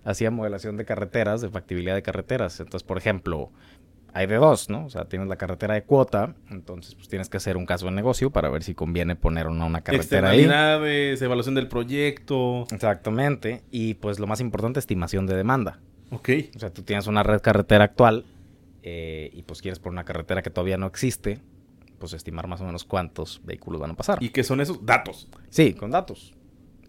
Hacía 0.04 0.30
modelación 0.30 0.76
de 0.76 0.84
carreteras, 0.84 1.40
de 1.40 1.48
factibilidad 1.48 1.94
de 1.94 2.02
carreteras. 2.02 2.60
Entonces, 2.60 2.86
por 2.86 2.96
ejemplo, 2.96 3.50
hay 4.12 4.26
de 4.28 4.36
dos, 4.36 4.70
¿no? 4.70 4.86
O 4.86 4.90
sea, 4.90 5.06
tienes 5.06 5.26
la 5.26 5.36
carretera 5.36 5.74
de 5.74 5.82
cuota, 5.82 6.36
entonces 6.48 6.94
pues 6.94 7.08
tienes 7.08 7.28
que 7.28 7.38
hacer 7.38 7.56
un 7.56 7.66
caso 7.66 7.86
de 7.86 7.92
negocio 7.92 8.30
para 8.30 8.48
ver 8.50 8.62
si 8.62 8.74
conviene 8.74 9.16
poner 9.16 9.48
o 9.48 9.50
no 9.50 9.66
una 9.66 9.80
carretera 9.80 10.30
ahí. 10.30 10.44
Evaluación 10.44 11.56
del 11.56 11.66
proyecto. 11.66 12.66
Exactamente. 12.70 13.62
Y 13.72 13.94
pues 13.94 14.20
lo 14.20 14.28
más 14.28 14.40
importante, 14.40 14.78
estimación 14.78 15.26
de 15.26 15.34
demanda. 15.34 15.80
Ok. 16.10 16.28
O 16.54 16.58
sea, 16.60 16.70
tú 16.70 16.82
tienes 16.82 17.08
una 17.08 17.24
red 17.24 17.40
carretera 17.40 17.82
actual 17.84 18.26
eh, 18.86 19.30
y 19.32 19.42
pues 19.44 19.62
quieres 19.62 19.78
por 19.78 19.92
una 19.92 20.04
carretera 20.04 20.42
que 20.42 20.50
todavía 20.50 20.76
no 20.76 20.86
existe, 20.86 21.40
pues 21.98 22.12
estimar 22.12 22.46
más 22.46 22.60
o 22.60 22.66
menos 22.66 22.84
cuántos 22.84 23.40
vehículos 23.42 23.80
van 23.80 23.92
a 23.92 23.94
pasar. 23.94 24.22
¿Y 24.22 24.28
qué 24.28 24.44
son 24.44 24.60
esos 24.60 24.84
datos? 24.84 25.26
Sí, 25.48 25.72
con 25.72 25.90
datos. 25.90 26.34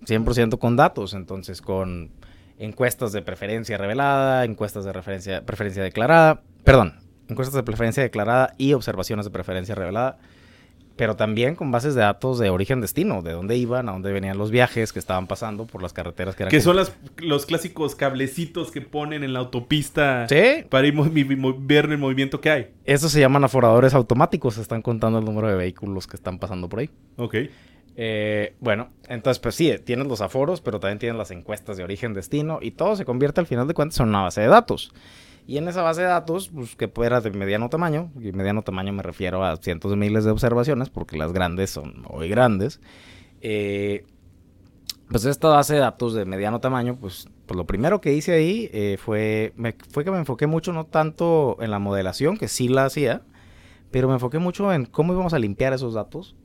100% 0.06 0.59
con 0.59 0.75
datos, 0.75 1.13
entonces 1.13 1.62
con 1.62 2.12
encuestas 2.59 3.13
de 3.13 3.21
preferencia 3.21 3.77
revelada, 3.77 4.44
encuestas 4.44 4.83
de 4.83 4.92
referencia, 4.92 5.45
preferencia 5.45 5.83
declarada, 5.83 6.44
perdón, 6.65 7.00
encuestas 7.30 7.56
de 7.56 7.63
preferencia 7.63 8.03
declarada 8.03 8.56
y 8.57 8.74
observaciones 8.74 9.25
de 9.25 9.31
preferencia 9.31 9.74
revelada, 9.74 10.18
pero 10.95 11.15
también 11.15 11.56
con 11.56 11.71
bases 11.71 11.95
de 11.95 12.01
datos 12.01 12.39
de 12.39 12.50
origen-destino, 12.50 13.21
de 13.21 13.33
dónde 13.33 13.57
iban, 13.57 13.89
a 13.89 13.92
dónde 13.92 14.12
venían 14.12 14.38
los 14.38 14.51
viajes 14.51 14.94
que 14.94 15.00
estaban 15.00 15.27
pasando 15.27 15.68
por 15.68 15.81
las 15.81 15.94
carreteras 15.94 16.36
que 16.36 16.44
eran... 16.44 16.51
Que 16.51 16.62
son 16.62 16.75
las, 16.75 16.95
los 17.18 17.45
clásicos 17.45 17.95
cablecitos 17.95 18.71
que 18.71 18.81
ponen 18.81 19.24
en 19.24 19.33
la 19.33 19.39
autopista 19.39 20.27
Sí, 20.30 20.63
para 20.69 20.88
ir 20.88 20.95
ver 21.59 21.86
el 21.86 21.97
movimiento 21.97 22.39
que 22.39 22.50
hay. 22.50 22.68
Esos 22.86 23.12
se 23.12 23.19
llaman 23.19 23.44
aforadores 23.44 23.94
automáticos, 23.94 24.57
están 24.57 24.81
contando 24.81 25.19
el 25.19 25.25
número 25.25 25.47
de 25.47 25.56
vehículos 25.56 26.07
que 26.07 26.15
están 26.15 26.39
pasando 26.39 26.69
por 26.69 26.80
ahí. 26.80 26.89
Ok. 27.18 27.36
Eh, 27.97 28.56
bueno, 28.59 28.89
entonces 29.07 29.39
pues 29.39 29.56
sí, 29.56 29.74
tienes 29.83 30.07
los 30.07 30.21
aforos, 30.21 30.62
pero 30.62 30.80
también 30.80 31.00
tienes 31.00 31.18
las 31.18 31.31
encuestas 31.31 31.77
de 31.77 31.83
origen-destino 31.83 32.59
y 32.62 32.71
todo 32.71 32.95
se 32.95 33.06
convierte 33.06 33.39
al 33.39 33.47
final 33.47 33.68
de 33.68 33.74
cuentas 33.74 34.00
en 34.00 34.09
una 34.09 34.24
base 34.24 34.42
de 34.42 34.47
datos. 34.47 34.94
Y 35.47 35.57
en 35.57 35.68
esa 35.68 35.83
base 35.83 36.01
de 36.01 36.07
datos, 36.07 36.50
pues 36.50 36.75
que 36.75 36.92
era 37.03 37.21
de 37.21 37.31
mediano 37.31 37.69
tamaño, 37.69 38.11
y 38.19 38.31
mediano 38.31 38.64
tamaño 38.64 38.94
me 38.94 39.04
refiero 39.04 39.44
a 39.45 39.57
cientos 39.57 39.92
de 39.92 39.97
miles 39.97 40.23
de 40.25 40.31
observaciones, 40.31 40.90
porque 40.90 41.18
las 41.18 41.33
grandes 41.33 41.69
son 41.69 42.04
muy 42.11 42.30
grandes. 42.30 42.80
eh, 43.42 44.06
pues 45.09 45.25
esta 45.25 45.49
base 45.49 45.75
de 45.75 45.80
datos 45.81 46.14
de 46.14 46.25
mediano 46.25 46.59
tamaño, 46.59 46.97
pues, 46.99 47.28
pues 47.45 47.56
lo 47.57 47.66
primero 47.66 48.02
que 48.02 48.14
hice 48.14 48.33
ahí 48.33 48.69
eh, 48.73 48.97
fue, 48.99 49.54
me- 49.56 49.75
fue 49.92 50.04
que 50.04 50.11
me 50.11 50.18
enfoqué 50.18 50.47
mucho 50.47 50.73
no 50.73 50.85
tanto 50.85 51.57
en 51.61 51.69
la 51.71 51.80
modelación, 51.80 52.37
que 52.37 52.47
sí 52.47 52.68
la 52.68 52.85
hacía, 52.85 53.21
pero 53.92 54.07
me 54.07 54.16
enfoqué 54.16 54.40
mucho 54.40 54.73
en 54.73 54.85
cómo 54.85 55.14
íbamos 55.14 55.33
a 55.33 55.40
limpiar 55.40 55.73
esos 55.73 55.94
datos, 55.95 56.35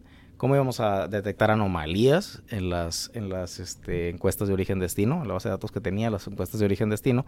cómo 0.41 0.55
íbamos 0.55 0.81
a 0.81 1.07
detectar 1.07 1.51
anomalías 1.51 2.43
en 2.49 2.71
las, 2.71 3.11
en 3.13 3.29
las 3.29 3.59
este, 3.61 4.09
encuestas 4.09 4.49
de 4.49 4.55
origen-destino, 4.55 5.21
en 5.21 5.29
la 5.29 5.35
base 5.35 5.51
de 5.51 5.53
datos 5.53 5.71
que 5.71 5.83
tenía 5.83 6.09
las 6.09 6.27
encuestas 6.27 6.59
de 6.61 6.65
origen-destino, 6.65 7.27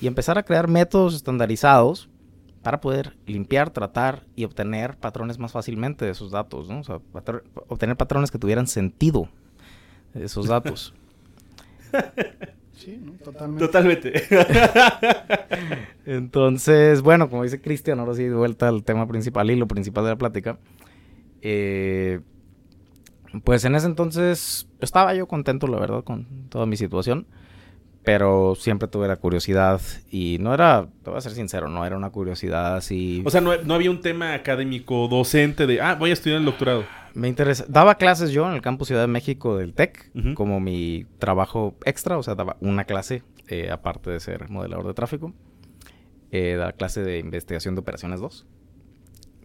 y 0.00 0.06
empezar 0.06 0.38
a 0.38 0.44
crear 0.44 0.66
métodos 0.66 1.14
estandarizados 1.14 2.08
para 2.62 2.80
poder 2.80 3.18
limpiar, 3.26 3.68
tratar 3.68 4.22
y 4.34 4.44
obtener 4.44 4.96
patrones 4.96 5.38
más 5.38 5.52
fácilmente 5.52 6.06
de 6.06 6.12
esos 6.12 6.30
datos, 6.30 6.70
¿no? 6.70 6.80
O 6.80 6.84
sea, 6.84 7.00
patr- 7.12 7.42
obtener 7.68 7.98
patrones 7.98 8.30
que 8.30 8.38
tuvieran 8.38 8.66
sentido 8.66 9.28
de 10.14 10.24
esos 10.24 10.48
datos. 10.48 10.94
Sí, 12.76 13.00
¿no? 13.00 13.12
totalmente. 13.12 13.64
Totalmente. 13.66 14.12
Entonces, 16.06 17.02
bueno, 17.02 17.30
como 17.30 17.44
dice 17.44 17.60
Cristian, 17.60 18.00
ahora 18.00 18.14
sí, 18.14 18.24
de 18.24 18.34
vuelta 18.34 18.66
al 18.68 18.82
tema 18.82 19.06
principal 19.06 19.48
y 19.50 19.56
lo 19.56 19.68
principal 19.68 20.02
de 20.04 20.10
la 20.10 20.16
plática. 20.16 20.58
eh, 21.40 22.20
pues 23.42 23.64
en 23.64 23.74
ese 23.74 23.86
entonces 23.86 24.68
estaba 24.80 25.14
yo 25.14 25.26
contento, 25.26 25.66
la 25.66 25.78
verdad, 25.78 26.04
con 26.04 26.48
toda 26.48 26.66
mi 26.66 26.76
situación. 26.76 27.26
Pero 28.04 28.54
siempre 28.54 28.86
tuve 28.86 29.08
la 29.08 29.16
curiosidad 29.16 29.80
y 30.10 30.36
no 30.38 30.52
era, 30.52 30.88
te 31.02 31.08
voy 31.08 31.16
a 31.16 31.22
ser 31.22 31.32
sincero, 31.32 31.68
no 31.68 31.86
era 31.86 31.96
una 31.96 32.10
curiosidad 32.10 32.76
así. 32.76 33.22
O 33.24 33.30
sea, 33.30 33.40
no, 33.40 33.56
no 33.56 33.72
había 33.72 33.90
un 33.90 34.02
tema 34.02 34.34
académico 34.34 35.08
docente 35.08 35.66
de, 35.66 35.80
ah, 35.80 35.94
voy 35.94 36.10
a 36.10 36.12
estudiar 36.12 36.38
el 36.38 36.44
doctorado. 36.44 36.84
Me 37.14 37.28
interesa. 37.28 37.64
Daba 37.66 37.94
clases 37.94 38.30
yo 38.30 38.46
en 38.46 38.54
el 38.54 38.60
campus 38.60 38.88
Ciudad 38.88 39.00
de 39.02 39.06
México 39.06 39.56
del 39.56 39.72
TEC 39.72 40.10
como 40.34 40.60
mi 40.60 41.06
trabajo 41.18 41.76
extra, 41.86 42.18
o 42.18 42.22
sea, 42.22 42.34
daba 42.34 42.56
una 42.60 42.84
clase 42.84 43.22
eh, 43.48 43.70
aparte 43.70 44.10
de 44.10 44.20
ser 44.20 44.50
modelador 44.50 44.86
de 44.86 44.94
tráfico. 44.94 45.32
Eh, 46.30 46.56
daba 46.58 46.72
clase 46.72 47.02
de 47.02 47.20
investigación 47.20 47.74
de 47.74 47.80
operaciones 47.80 48.20
2, 48.20 48.46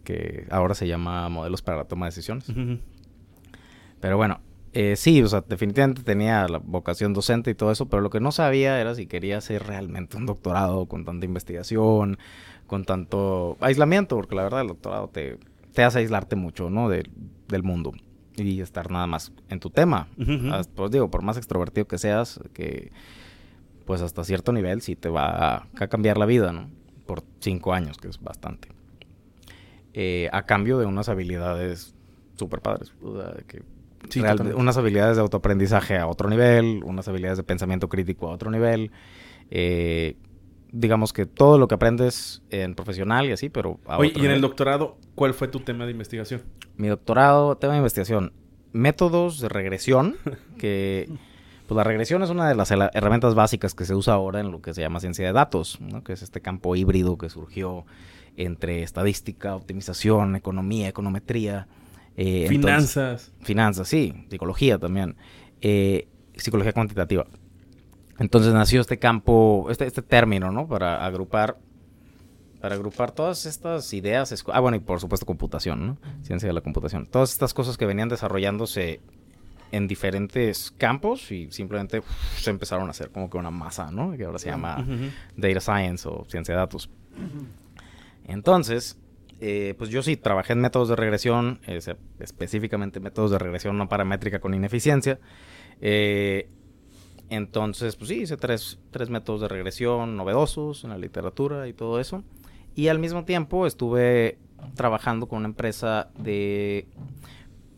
que 0.04 0.46
ahora 0.50 0.74
se 0.74 0.86
llama 0.86 1.28
modelos 1.28 1.62
para 1.62 1.78
la 1.78 1.84
toma 1.84 2.06
de 2.06 2.10
decisiones. 2.10 2.52
Pero 4.00 4.16
bueno, 4.16 4.40
eh, 4.72 4.96
sí, 4.96 5.22
o 5.22 5.28
sea, 5.28 5.42
definitivamente 5.46 6.02
tenía 6.02 6.46
la 6.48 6.58
vocación 6.58 7.12
docente 7.12 7.50
y 7.50 7.54
todo 7.54 7.70
eso, 7.72 7.86
pero 7.88 8.02
lo 8.02 8.10
que 8.10 8.20
no 8.20 8.32
sabía 8.32 8.80
era 8.80 8.94
si 8.94 9.06
quería 9.06 9.38
hacer 9.38 9.64
realmente 9.66 10.16
un 10.16 10.26
doctorado 10.26 10.86
con 10.86 11.04
tanta 11.04 11.26
investigación, 11.26 12.18
con 12.66 12.84
tanto 12.84 13.56
aislamiento, 13.60 14.16
porque 14.16 14.34
la 14.36 14.44
verdad 14.44 14.62
el 14.62 14.68
doctorado 14.68 15.08
te, 15.08 15.38
te 15.74 15.82
hace 15.82 15.98
aislarte 16.00 16.36
mucho, 16.36 16.70
¿no? 16.70 16.88
De- 16.88 17.08
del 17.48 17.62
mundo 17.62 17.92
y 18.36 18.60
estar 18.60 18.90
nada 18.92 19.06
más 19.08 19.32
en 19.48 19.58
tu 19.60 19.70
tema. 19.70 20.08
Pues 20.76 20.90
digo, 20.92 21.10
por 21.10 21.22
más 21.22 21.36
extrovertido 21.36 21.86
que 21.88 21.98
seas, 21.98 22.40
que 22.54 22.92
pues 23.84 24.02
hasta 24.02 24.22
cierto 24.22 24.52
nivel 24.52 24.82
sí 24.82 24.94
te 24.94 25.08
va 25.08 25.26
a, 25.56 25.66
a 25.78 25.88
cambiar 25.88 26.16
la 26.16 26.26
vida, 26.26 26.52
¿no? 26.52 26.70
Por 27.06 27.24
cinco 27.40 27.74
años, 27.74 27.98
que 27.98 28.06
es 28.08 28.20
bastante. 28.22 28.68
Eh, 29.92 30.28
a 30.32 30.42
cambio 30.46 30.78
de 30.78 30.86
unas 30.86 31.08
habilidades 31.08 31.94
súper 32.36 32.60
padres. 32.60 32.92
o 33.02 33.16
sea, 33.20 33.34
que 33.48 33.62
Sí, 34.08 34.20
real- 34.20 34.36
totalmente. 34.36 34.60
unas 34.60 34.76
habilidades 34.76 35.16
de 35.16 35.22
autoaprendizaje 35.22 35.98
a 35.98 36.06
otro 36.06 36.28
nivel, 36.30 36.82
unas 36.84 37.06
habilidades 37.08 37.36
de 37.38 37.44
pensamiento 37.44 37.88
crítico 37.88 38.28
a 38.28 38.32
otro 38.32 38.50
nivel. 38.50 38.90
eh, 39.50 40.16
digamos 40.72 41.12
que 41.12 41.26
todo 41.26 41.58
lo 41.58 41.66
que 41.66 41.74
aprendes 41.74 42.42
en 42.50 42.76
profesional 42.76 43.26
y 43.26 43.32
así, 43.32 43.48
pero 43.48 43.80
a 43.86 43.98
Oye, 43.98 44.10
otro 44.10 44.22
y 44.22 44.26
en 44.26 44.32
el 44.32 44.40
doctorado, 44.40 44.96
¿cuál 45.16 45.34
fue 45.34 45.48
tu 45.48 45.58
tema 45.60 45.84
de 45.84 45.90
investigación? 45.90 46.42
Mi 46.76 46.86
doctorado, 46.86 47.56
tema 47.56 47.72
de 47.72 47.78
investigación, 47.78 48.32
métodos 48.72 49.40
de 49.40 49.48
regresión, 49.48 50.14
que 50.58 51.08
pues 51.66 51.76
la 51.76 51.82
regresión 51.82 52.22
es 52.22 52.30
una 52.30 52.48
de 52.48 52.54
las 52.54 52.70
herramientas 52.70 53.34
básicas 53.34 53.74
que 53.74 53.84
se 53.84 53.94
usa 53.96 54.14
ahora 54.14 54.38
en 54.40 54.52
lo 54.52 54.62
que 54.62 54.72
se 54.72 54.80
llama 54.80 55.00
ciencia 55.00 55.26
de 55.26 55.32
datos, 55.32 55.80
¿no? 55.80 56.04
que 56.04 56.12
es 56.12 56.22
este 56.22 56.40
campo 56.40 56.76
híbrido 56.76 57.18
que 57.18 57.28
surgió 57.30 57.84
entre 58.36 58.84
estadística, 58.84 59.56
optimización, 59.56 60.36
economía, 60.36 60.88
econometría. 60.88 61.66
Eh, 62.22 62.46
entonces- 62.50 62.92
Finanzas. 62.92 63.32
finanzas, 63.40 63.88
sí, 63.88 64.26
psicología 64.28 64.78
también, 64.78 65.16
eh, 65.62 66.06
psicología 66.36 66.72
cuantitativa. 66.72 67.26
Entonces 68.18 68.52
nació 68.52 68.82
este 68.82 68.98
campo, 68.98 69.68
este, 69.70 69.86
este 69.86 70.02
término, 70.02 70.52
¿no? 70.52 70.68
Para 70.68 71.04
agrupar, 71.06 71.56
para 72.60 72.74
agrupar 72.74 73.12
todas 73.12 73.46
estas 73.46 73.90
ideas, 73.94 74.44
ah, 74.52 74.60
bueno, 74.60 74.76
y 74.76 74.80
por 74.80 75.00
supuesto 75.00 75.24
computación, 75.24 75.86
¿no? 75.86 75.96
Ciencia 76.22 76.46
de 76.46 76.52
la 76.52 76.60
computación. 76.60 77.06
Todas 77.06 77.32
estas 77.32 77.54
cosas 77.54 77.78
que 77.78 77.86
venían 77.86 78.10
desarrollándose 78.10 79.00
en 79.72 79.86
diferentes 79.88 80.70
campos 80.72 81.30
y 81.32 81.50
simplemente 81.52 82.00
uf, 82.00 82.38
se 82.38 82.50
empezaron 82.50 82.88
a 82.88 82.90
hacer 82.90 83.10
como 83.10 83.30
que 83.30 83.38
una 83.38 83.50
masa, 83.50 83.90
¿no? 83.90 84.14
Que 84.14 84.24
ahora 84.24 84.38
se 84.38 84.50
llama. 84.50 84.84
Data 85.36 85.60
Science 85.60 86.06
o 86.06 86.26
Ciencia 86.28 86.54
de 86.54 86.58
Datos. 86.60 86.90
Entonces, 88.26 88.98
eh, 89.40 89.74
pues 89.78 89.90
yo 89.90 90.02
sí 90.02 90.16
trabajé 90.16 90.52
en 90.52 90.60
métodos 90.60 90.88
de 90.88 90.96
regresión, 90.96 91.60
específicamente 92.18 93.00
métodos 93.00 93.30
de 93.30 93.38
regresión 93.38 93.78
no 93.78 93.88
paramétrica 93.88 94.40
con 94.40 94.54
ineficiencia. 94.54 95.18
Eh, 95.80 96.48
entonces, 97.30 97.96
pues 97.96 98.08
sí, 98.08 98.22
hice 98.22 98.36
tres, 98.36 98.78
tres 98.90 99.08
métodos 99.08 99.40
de 99.40 99.48
regresión 99.48 100.16
novedosos 100.16 100.84
en 100.84 100.90
la 100.90 100.98
literatura 100.98 101.68
y 101.68 101.72
todo 101.72 102.00
eso. 102.00 102.22
Y 102.74 102.88
al 102.88 102.98
mismo 102.98 103.24
tiempo 103.24 103.66
estuve 103.66 104.36
trabajando 104.74 105.26
con 105.26 105.38
una 105.38 105.48
empresa 105.48 106.10
de 106.18 106.86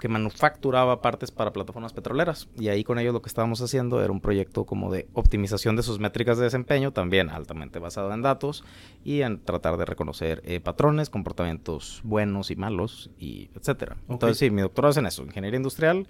que 0.02 0.08
manufacturaba 0.08 1.00
partes 1.00 1.30
para 1.30 1.52
plataformas 1.52 1.92
petroleras. 1.92 2.48
Y 2.58 2.66
ahí 2.66 2.82
con 2.82 2.98
ellos 2.98 3.14
lo 3.14 3.22
que 3.22 3.28
estábamos 3.28 3.60
haciendo 3.60 4.02
era 4.02 4.10
un 4.10 4.20
proyecto 4.20 4.64
como 4.64 4.90
de 4.90 5.06
optimización 5.12 5.76
de 5.76 5.84
sus 5.84 6.00
métricas 6.00 6.38
de 6.38 6.42
desempeño, 6.42 6.90
también 6.90 7.30
altamente 7.30 7.78
basado 7.78 8.12
en 8.12 8.20
datos, 8.20 8.64
y 9.04 9.20
en 9.20 9.38
tratar 9.44 9.76
de 9.76 9.84
reconocer 9.84 10.42
eh, 10.44 10.58
patrones, 10.58 11.08
comportamientos 11.08 12.00
buenos 12.02 12.50
y 12.50 12.56
malos, 12.56 13.10
y 13.16 13.50
etcétera. 13.54 13.92
Ok. 14.06 14.14
Entonces 14.14 14.38
sí, 14.38 14.50
mi 14.50 14.62
doctorado 14.62 14.90
es 14.90 14.96
en 14.96 15.06
eso, 15.06 15.22
ingeniería 15.22 15.58
industrial, 15.58 16.08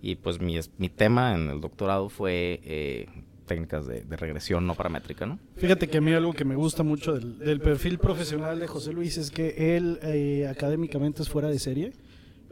y 0.00 0.14
pues 0.14 0.40
mi, 0.40 0.58
mi 0.78 0.88
tema 0.88 1.34
en 1.34 1.50
el 1.50 1.60
doctorado 1.60 2.08
fue 2.08 2.62
eh, 2.64 3.06
técnicas 3.44 3.86
de, 3.86 4.00
de 4.00 4.16
regresión 4.16 4.66
no 4.66 4.74
paramétrica, 4.74 5.26
¿no? 5.26 5.38
Fíjate 5.56 5.88
que 5.88 5.98
a 5.98 6.00
mí 6.00 6.10
algo 6.14 6.32
que 6.32 6.46
me 6.46 6.56
gusta 6.56 6.82
mucho 6.82 7.12
del, 7.12 7.38
del 7.38 7.60
perfil 7.60 7.98
profesional 7.98 8.58
de 8.58 8.66
José 8.66 8.94
Luis 8.94 9.18
es 9.18 9.30
que 9.30 9.76
él 9.76 9.98
eh, 10.02 10.48
académicamente 10.50 11.22
es 11.22 11.28
fuera 11.28 11.48
de 11.48 11.58
serie, 11.58 11.92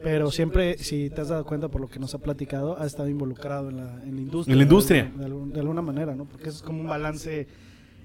pero 0.01 0.31
siempre, 0.31 0.77
si 0.77 1.09
te 1.09 1.21
has 1.21 1.29
dado 1.29 1.45
cuenta 1.45 1.69
por 1.69 1.81
lo 1.81 1.87
que 1.87 1.99
nos 1.99 2.13
ha 2.13 2.19
platicado, 2.19 2.79
ha 2.79 2.85
estado 2.85 3.09
involucrado 3.09 3.69
en 3.69 3.77
la, 3.77 4.03
en 4.03 4.15
la 4.15 4.21
industria. 4.21 4.53
En 4.53 4.57
la 4.57 4.63
industria. 4.63 5.11
De, 5.15 5.59
alguna 5.59 5.81
manera, 5.81 6.15
¿no? 6.15 6.25
Porque 6.25 6.49
eso 6.49 6.57
es 6.57 6.63
como 6.63 6.81
un 6.81 6.87
balance 6.87 7.47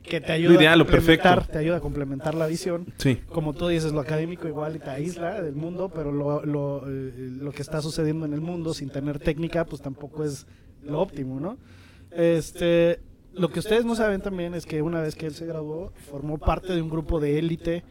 que 0.03 0.21
te 0.21 0.33
ayuda, 0.33 0.55
ideal, 0.55 0.75
a 0.75 0.77
lo 0.77 0.87
perfecto. 0.87 1.25
complementar, 1.25 1.53
te 1.53 1.59
ayuda 1.59 1.77
a 1.77 1.81
complementar 1.81 2.35
la 2.35 2.47
visión. 2.47 2.87
Sí. 2.97 3.21
Como 3.29 3.53
tú 3.53 3.69
dices, 3.69 3.93
lo 3.93 4.01
académico 4.01 4.49
igual 4.49 4.81
te 4.81 4.91
aísla 4.91 5.43
del 5.43 5.55
mundo, 5.55 5.91
pero 5.95 6.11
lo, 6.11 6.45
lo, 6.45 6.85
eh, 6.89 7.13
lo 7.39 7.53
que 7.53 7.63
está 7.63 7.83
sucediendo 7.83 8.25
en 8.25 8.33
el 8.33 8.41
mundo 8.41 8.73
sin 8.73 8.89
tener 8.89 9.19
técnica, 9.19 9.67
pues 9.67 9.83
tampoco 9.83 10.25
es 10.25 10.47
lo 10.83 11.01
óptimo, 11.01 11.39
¿no? 11.39 11.59
Este, 12.11 13.01
lo 13.35 13.51
que 13.51 13.61
ustedes 13.61 13.85
no 13.85 13.95
saben 13.95 14.21
también 14.21 14.55
es 14.55 14.67
que 14.67 14.83
una 14.83 15.01
vez 15.01 15.15
que 15.15 15.27
él 15.27 15.35
se 15.35 15.47
graduó, 15.47 15.93
formó 16.11 16.39
parte 16.39 16.73
de 16.73 16.83
un 16.83 16.91
grupo 16.91 17.21
de 17.21 17.39
élite. 17.39 17.85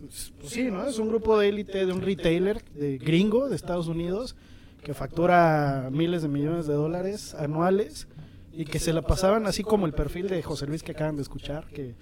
Pues, 0.00 0.32
pues 0.38 0.52
sí, 0.52 0.70
¿no? 0.70 0.86
Es 0.86 0.98
un 0.98 1.08
grupo 1.08 1.38
de 1.38 1.48
élite 1.48 1.86
de 1.86 1.92
un 1.92 2.02
retailer 2.02 2.62
de 2.74 2.98
gringo 2.98 3.48
de 3.48 3.56
Estados 3.56 3.88
Unidos 3.88 4.36
que 4.82 4.94
factura 4.94 5.88
miles 5.90 6.22
de 6.22 6.28
millones 6.28 6.66
de 6.66 6.74
dólares 6.74 7.34
anuales 7.34 8.06
y 8.52 8.64
que 8.64 8.78
se 8.78 8.92
la 8.92 9.02
pasaban 9.02 9.46
así 9.46 9.62
como 9.62 9.86
el 9.86 9.92
perfil 9.92 10.28
de 10.28 10.42
José 10.42 10.66
Luis 10.66 10.82
que 10.82 10.92
acaban 10.92 11.16
de 11.16 11.22
escuchar, 11.22 11.66
que 11.66 11.94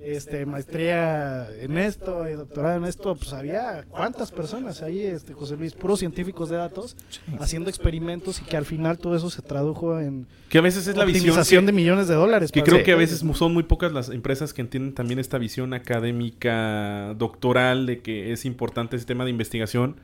este 0.00 0.46
maestría 0.46 1.48
en 1.60 1.76
esto 1.78 2.28
y 2.28 2.32
doctorado 2.32 2.76
en 2.76 2.84
esto, 2.84 3.14
pues 3.16 3.32
había 3.32 3.84
cuántas 3.88 4.30
personas 4.30 4.82
ahí, 4.82 5.00
este 5.00 5.32
José 5.32 5.56
Luis, 5.56 5.74
puros 5.74 5.98
científicos 5.98 6.48
de 6.48 6.56
datos 6.56 6.96
haciendo 7.40 7.68
experimentos 7.68 8.40
y 8.40 8.44
que 8.44 8.56
al 8.56 8.64
final 8.64 8.98
todo 8.98 9.16
eso 9.16 9.30
se 9.30 9.42
tradujo 9.42 9.98
en 9.98 10.26
Que 10.48 10.58
a 10.58 10.62
veces 10.62 10.86
es 10.86 10.96
la 10.96 11.04
visión 11.04 11.36
que, 11.44 11.66
de 11.66 11.72
millones 11.72 12.08
de 12.08 12.14
dólares. 12.14 12.52
que 12.52 12.62
creo 12.62 12.82
que 12.82 12.92
a 12.92 12.96
veces 12.96 13.24
son 13.34 13.52
muy 13.52 13.64
pocas 13.64 13.92
las 13.92 14.08
empresas 14.08 14.52
que 14.54 14.62
entienden 14.62 14.94
también 14.94 15.18
esta 15.18 15.38
visión 15.38 15.74
académica 15.74 17.14
doctoral 17.16 17.86
de 17.86 18.00
que 18.00 18.32
es 18.32 18.44
importante 18.44 18.96
ese 18.96 19.06
tema 19.06 19.24
de 19.24 19.30
investigación 19.30 19.96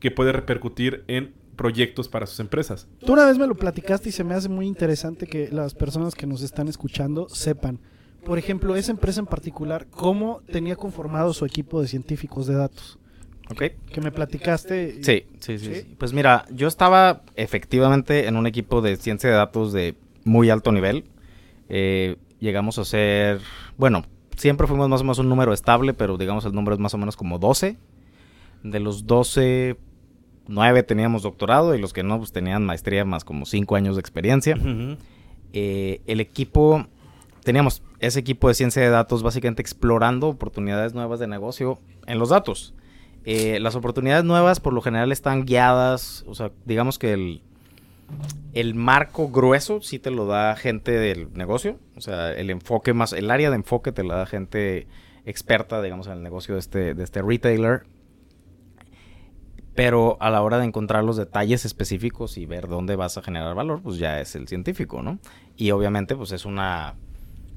que 0.00 0.10
puede 0.10 0.32
repercutir 0.32 1.04
en 1.08 1.32
proyectos 1.54 2.08
para 2.08 2.26
sus 2.26 2.40
empresas. 2.40 2.86
Tú 3.04 3.12
una 3.12 3.24
vez 3.24 3.38
me 3.38 3.46
lo 3.46 3.54
platicaste 3.54 4.08
y 4.08 4.12
se 4.12 4.24
me 4.24 4.34
hace 4.34 4.48
muy 4.48 4.66
interesante 4.66 5.26
que 5.26 5.48
las 5.50 5.74
personas 5.74 6.14
que 6.14 6.26
nos 6.26 6.42
están 6.42 6.68
escuchando 6.68 7.28
sepan. 7.28 7.80
Por 8.24 8.38
ejemplo, 8.38 8.76
esa 8.76 8.92
empresa 8.92 9.20
en 9.20 9.26
particular, 9.26 9.86
¿cómo 9.90 10.40
tenía 10.50 10.76
conformado 10.76 11.32
su 11.32 11.44
equipo 11.44 11.80
de 11.80 11.88
científicos 11.88 12.46
de 12.46 12.54
datos? 12.54 12.98
¿Ok? 13.50 13.62
Que 13.92 14.00
me 14.00 14.10
platicaste. 14.10 15.02
Sí, 15.02 15.26
sí, 15.40 15.58
sí. 15.58 15.94
Pues 15.98 16.12
mira, 16.12 16.46
yo 16.50 16.66
estaba 16.66 17.22
efectivamente 17.36 18.26
en 18.26 18.36
un 18.36 18.46
equipo 18.46 18.80
de 18.80 18.96
ciencia 18.96 19.28
de 19.28 19.36
datos 19.36 19.72
de 19.72 19.96
muy 20.24 20.48
alto 20.48 20.72
nivel. 20.72 21.04
Eh, 21.68 22.16
llegamos 22.40 22.78
a 22.78 22.84
ser, 22.84 23.40
bueno, 23.76 24.04
siempre 24.36 24.66
fuimos 24.66 24.88
más 24.88 25.00
o 25.00 25.04
menos 25.04 25.18
un 25.18 25.28
número 25.28 25.52
estable, 25.52 25.92
pero 25.92 26.16
digamos 26.16 26.44
el 26.44 26.52
número 26.52 26.74
es 26.74 26.80
más 26.80 26.94
o 26.94 26.98
menos 26.98 27.16
como 27.16 27.38
12. 27.38 27.76
De 28.62 28.80
los 28.80 29.06
12, 29.06 29.76
9 30.48 30.82
teníamos 30.82 31.22
doctorado 31.22 31.74
y 31.74 31.80
los 31.80 31.92
que 31.92 32.02
no, 32.02 32.18
pues 32.18 32.32
tenían 32.32 32.64
maestría 32.64 33.04
más 33.04 33.24
como 33.24 33.44
5 33.44 33.76
años 33.76 33.96
de 33.96 34.00
experiencia. 34.00 34.58
Eh, 35.52 36.00
el 36.06 36.20
equipo, 36.20 36.86
teníamos 37.44 37.82
ese 38.00 38.18
equipo 38.20 38.48
de 38.48 38.54
ciencia 38.54 38.82
de 38.82 38.88
datos 38.88 39.22
básicamente 39.22 39.62
explorando 39.62 40.28
oportunidades 40.28 40.94
nuevas 40.94 41.20
de 41.20 41.28
negocio 41.28 41.78
en 42.06 42.18
los 42.18 42.30
datos. 42.30 42.74
Eh, 43.24 43.58
las 43.60 43.76
oportunidades 43.76 44.24
nuevas 44.24 44.60
por 44.60 44.72
lo 44.72 44.82
general 44.82 45.12
están 45.12 45.44
guiadas, 45.44 46.24
o 46.26 46.34
sea, 46.34 46.50
digamos 46.64 46.98
que 46.98 47.12
el, 47.12 47.42
el 48.52 48.74
marco 48.74 49.28
grueso 49.28 49.80
sí 49.80 49.98
te 49.98 50.10
lo 50.10 50.26
da 50.26 50.56
gente 50.56 50.92
del 50.92 51.32
negocio, 51.32 51.78
o 51.96 52.00
sea, 52.00 52.32
el 52.32 52.50
enfoque 52.50 52.92
más, 52.92 53.12
el 53.12 53.30
área 53.30 53.50
de 53.50 53.56
enfoque 53.56 53.92
te 53.92 54.04
la 54.04 54.16
da 54.16 54.26
gente 54.26 54.86
experta, 55.24 55.80
digamos, 55.80 56.06
en 56.06 56.14
el 56.14 56.22
negocio 56.22 56.54
de 56.54 56.60
este, 56.60 56.94
de 56.94 57.04
este 57.04 57.22
retailer. 57.22 57.84
Pero 59.74 60.16
a 60.20 60.30
la 60.30 60.40
hora 60.42 60.58
de 60.58 60.66
encontrar 60.66 61.02
los 61.02 61.16
detalles 61.16 61.64
específicos 61.64 62.38
y 62.38 62.46
ver 62.46 62.68
dónde 62.68 62.94
vas 62.94 63.18
a 63.18 63.22
generar 63.22 63.56
valor, 63.56 63.82
pues 63.82 63.98
ya 63.98 64.20
es 64.20 64.36
el 64.36 64.46
científico, 64.46 65.02
¿no? 65.02 65.18
Y 65.56 65.72
obviamente, 65.72 66.14
pues 66.14 66.30
es 66.30 66.44
una... 66.44 66.94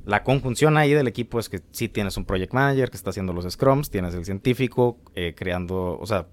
La 0.08 0.24
conjunción 0.24 0.78
ahí 0.78 0.94
del 0.94 1.08
equipo 1.08 1.38
es 1.40 1.50
que 1.50 1.60
sí 1.72 1.90
tienes 1.90 2.16
un 2.18 2.24
project 2.26 2.54
manager 2.54 2.90
que 2.90 2.96
está 2.98 3.10
haciendo 3.10 3.34
los 3.34 3.46
scrums, 3.52 3.90
tienes 3.92 4.16
el 4.16 4.24
científico 4.26 4.98
eh, 5.16 5.34
creando, 5.36 6.00
o 6.00 6.06
sea, 6.08 6.28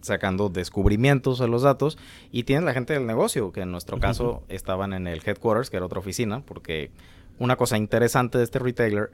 sacando 0.00 0.48
descubrimientos 0.48 1.40
a 1.40 1.46
los 1.46 1.62
datos 1.62 1.98
y 2.32 2.44
tienes 2.44 2.64
la 2.64 2.72
gente 2.72 2.94
del 2.94 3.06
negocio, 3.06 3.52
que 3.52 3.60
en 3.60 3.70
nuestro 3.72 3.98
caso 4.00 4.42
estaban 4.48 4.92
en 4.94 5.06
el 5.06 5.20
headquarters, 5.24 5.70
que 5.70 5.76
era 5.76 5.86
otra 5.86 5.98
oficina, 5.98 6.40
porque 6.46 6.90
una 7.38 7.56
cosa 7.56 7.76
interesante 7.76 8.38
de 8.38 8.44
este 8.44 8.58
retailer 8.58 9.10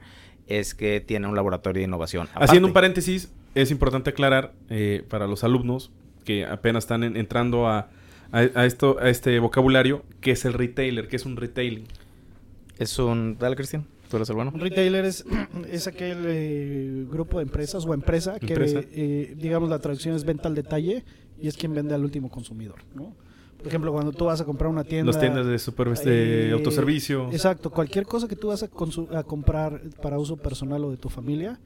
es 0.47 0.73
que 0.73 1.01
tiene 1.01 1.27
un 1.27 1.35
laboratorio 1.35 1.81
de 1.81 1.85
innovación. 1.87 2.29
Haciendo 2.35 2.67
un 2.67 2.73
paréntesis, 2.73 3.31
es 3.55 3.71
importante 3.71 4.11
aclarar 4.11 4.53
eh, 4.69 5.03
para 5.09 5.27
los 5.27 5.43
alumnos 5.43 5.91
que 6.23 6.45
apenas 6.45 6.83
están 6.85 7.03
en- 7.03 7.17
entrando 7.17 7.67
a, 7.67 7.89
a, 8.31 8.37
a 8.55 8.65
esto, 8.65 8.97
a 9.01 9.09
este 9.09 9.39
vocabulario, 9.39 10.03
¿qué 10.21 10.31
es 10.31 10.45
el 10.45 10.53
retailer? 10.53 11.07
¿Qué 11.07 11.15
es 11.17 11.25
un 11.25 11.35
retailing? 11.35 11.85
Es 12.77 12.97
un... 12.99 13.37
Dale, 13.37 13.55
Cristian. 13.55 13.85
Tú 14.09 14.17
eres 14.17 14.29
el 14.29 14.35
bueno. 14.35 14.51
Un 14.53 14.59
retailer 14.59 15.05
es, 15.05 15.25
es 15.71 15.87
aquel 15.87 16.23
eh, 16.27 17.05
grupo 17.09 17.37
de 17.37 17.43
empresas 17.43 17.85
o 17.85 17.93
empresa 17.93 18.39
que, 18.39 18.53
Empresa. 18.53 18.81
eh, 18.91 19.33
digamos, 19.37 19.69
la 19.69 19.79
traducción 19.79 20.15
es 20.15 20.23
venta 20.23 20.47
al 20.47 20.55
detalle 20.55 21.03
y 21.39 21.47
es 21.47 21.57
quien 21.57 21.73
vende 21.73 21.95
al 21.95 22.03
último 22.03 22.29
consumidor, 22.29 22.79
¿no? 22.93 23.15
Por 23.57 23.67
ejemplo, 23.67 23.91
cuando 23.91 24.11
tú 24.11 24.25
vas 24.25 24.39
a 24.41 24.45
comprar 24.45 24.69
una 24.69 24.83
tienda... 24.83 25.11
Las 25.11 25.19
tiendas 25.19 25.47
de, 25.47 25.57
super, 25.57 25.89
de 25.89 26.49
eh, 26.49 26.51
autoservicio. 26.51 27.31
Exacto, 27.31 27.71
cualquier 27.71 28.05
cosa 28.05 28.27
que 28.27 28.35
tú 28.35 28.49
vas 28.49 28.61
a, 28.61 28.67
comprar 29.23 29.81
para 30.03 30.19
uso 30.19 30.37
personal 30.37 30.83
o 30.83 30.91
de 30.91 30.97
tu 30.97 31.09
familia, 31.09 31.59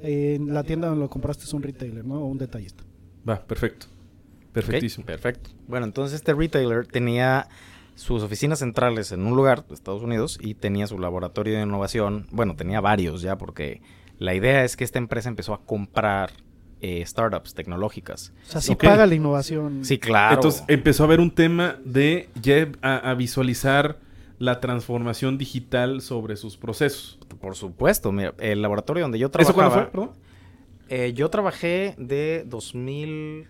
en 0.00 0.52
la 0.52 0.64
tienda 0.64 0.88
donde 0.88 1.04
lo 1.04 1.10
compraste 1.10 1.44
es 1.44 1.52
un 1.52 1.62
retailer, 1.62 2.04
¿no? 2.04 2.20
O 2.20 2.26
un 2.26 2.38
detallista. 2.38 2.82
Va, 3.28 3.40
perfecto. 3.46 3.86
Perfectísimo. 4.52 5.06
Perfecto. 5.06 5.50
Bueno, 5.68 5.86
entonces 5.86 6.16
este 6.16 6.34
retailer 6.34 6.86
tenía 6.86 7.46
sus 7.96 8.22
oficinas 8.22 8.60
centrales 8.60 9.10
en 9.10 9.26
un 9.26 9.34
lugar 9.34 9.66
de 9.66 9.74
Estados 9.74 10.02
Unidos 10.02 10.38
y 10.40 10.54
tenía 10.54 10.86
su 10.86 10.98
laboratorio 10.98 11.56
de 11.56 11.62
innovación. 11.62 12.26
Bueno, 12.30 12.54
tenía 12.54 12.80
varios 12.80 13.22
ya 13.22 13.36
porque 13.36 13.82
la 14.18 14.34
idea 14.34 14.64
es 14.64 14.76
que 14.76 14.84
esta 14.84 14.98
empresa 14.98 15.28
empezó 15.28 15.54
a 15.54 15.64
comprar 15.64 16.30
eh, 16.80 17.02
startups 17.04 17.54
tecnológicas. 17.54 18.32
O 18.46 18.50
sea, 18.52 18.60
sí 18.60 18.76
paga 18.76 19.06
la 19.06 19.14
innovación. 19.14 19.84
Sí, 19.84 19.98
claro. 19.98 20.34
Entonces 20.36 20.62
empezó 20.68 21.02
a 21.02 21.06
haber 21.06 21.20
un 21.20 21.30
tema 21.30 21.78
de 21.84 22.28
ya 22.40 22.68
a, 22.82 23.10
a 23.10 23.14
visualizar 23.14 23.98
la 24.38 24.60
transformación 24.60 25.38
digital 25.38 26.02
sobre 26.02 26.36
sus 26.36 26.58
procesos. 26.58 27.18
por 27.40 27.56
supuesto, 27.56 28.12
mira, 28.12 28.34
el 28.38 28.60
laboratorio 28.60 29.04
donde 29.04 29.18
yo 29.18 29.28
¿Eso 29.28 29.32
trabajaba. 29.32 29.54
cuándo 29.54 29.82
fue? 29.82 29.90
Perdón. 29.90 30.10
Eh, 30.88 31.12
yo 31.14 31.30
trabajé 31.30 31.94
de 31.98 32.44
2000 32.46 33.48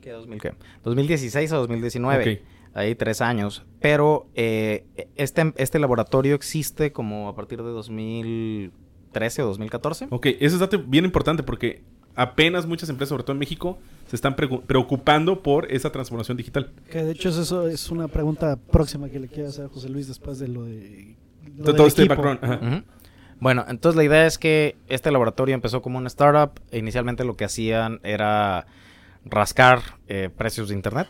¿qué 0.00 0.10
2000 0.10 0.40
qué? 0.40 0.52
2016 0.84 1.52
a 1.52 1.56
2019. 1.56 2.34
Ok. 2.34 2.53
Ahí 2.74 2.96
tres 2.96 3.20
años. 3.20 3.64
Pero 3.80 4.26
eh, 4.34 4.84
este, 5.14 5.52
este 5.56 5.78
laboratorio 5.78 6.34
existe 6.34 6.92
como 6.92 7.28
a 7.28 7.36
partir 7.36 7.62
de 7.62 7.70
2013 7.70 9.42
o 9.42 9.46
2014. 9.46 10.08
Ok, 10.10 10.26
eso 10.40 10.56
es 10.56 10.58
dato 10.58 10.82
bien 10.84 11.04
importante 11.04 11.44
porque 11.44 11.82
apenas 12.16 12.66
muchas 12.66 12.88
empresas, 12.88 13.10
sobre 13.10 13.22
todo 13.22 13.32
en 13.32 13.38
México, 13.38 13.78
se 14.08 14.16
están 14.16 14.34
preocupando 14.34 15.42
por 15.42 15.70
esa 15.70 15.90
transformación 15.90 16.36
digital. 16.36 16.72
Que 16.90 17.04
de 17.04 17.12
hecho 17.12 17.28
es 17.28 17.36
eso 17.36 17.68
es 17.68 17.90
una 17.90 18.08
pregunta 18.08 18.56
próxima 18.56 19.08
que 19.08 19.20
le 19.20 19.28
quiero 19.28 19.48
hacer 19.48 19.66
a 19.66 19.68
José 19.68 19.88
Luis 19.88 20.08
después 20.08 20.40
de 20.40 20.48
lo 20.48 20.64
de... 20.64 21.16
lo 21.56 21.64
del 21.64 21.76
todo 21.76 21.86
este 21.86 22.02
equipo, 22.02 22.22
background, 22.22 22.44
ajá. 22.44 22.58
¿no? 22.60 22.76
Ujú. 22.76 22.84
Bueno, 23.40 23.64
entonces 23.68 23.96
la 23.96 24.04
idea 24.04 24.26
es 24.26 24.38
que 24.38 24.76
este 24.88 25.10
laboratorio 25.12 25.54
empezó 25.54 25.80
como 25.80 25.98
una 25.98 26.08
startup. 26.08 26.60
E 26.70 26.78
inicialmente 26.78 27.24
lo 27.24 27.36
que 27.36 27.44
hacían 27.44 28.00
era 28.02 28.66
rascar 29.24 29.80
eh, 30.08 30.30
precios 30.34 30.68
de 30.68 30.74
internet 30.74 31.08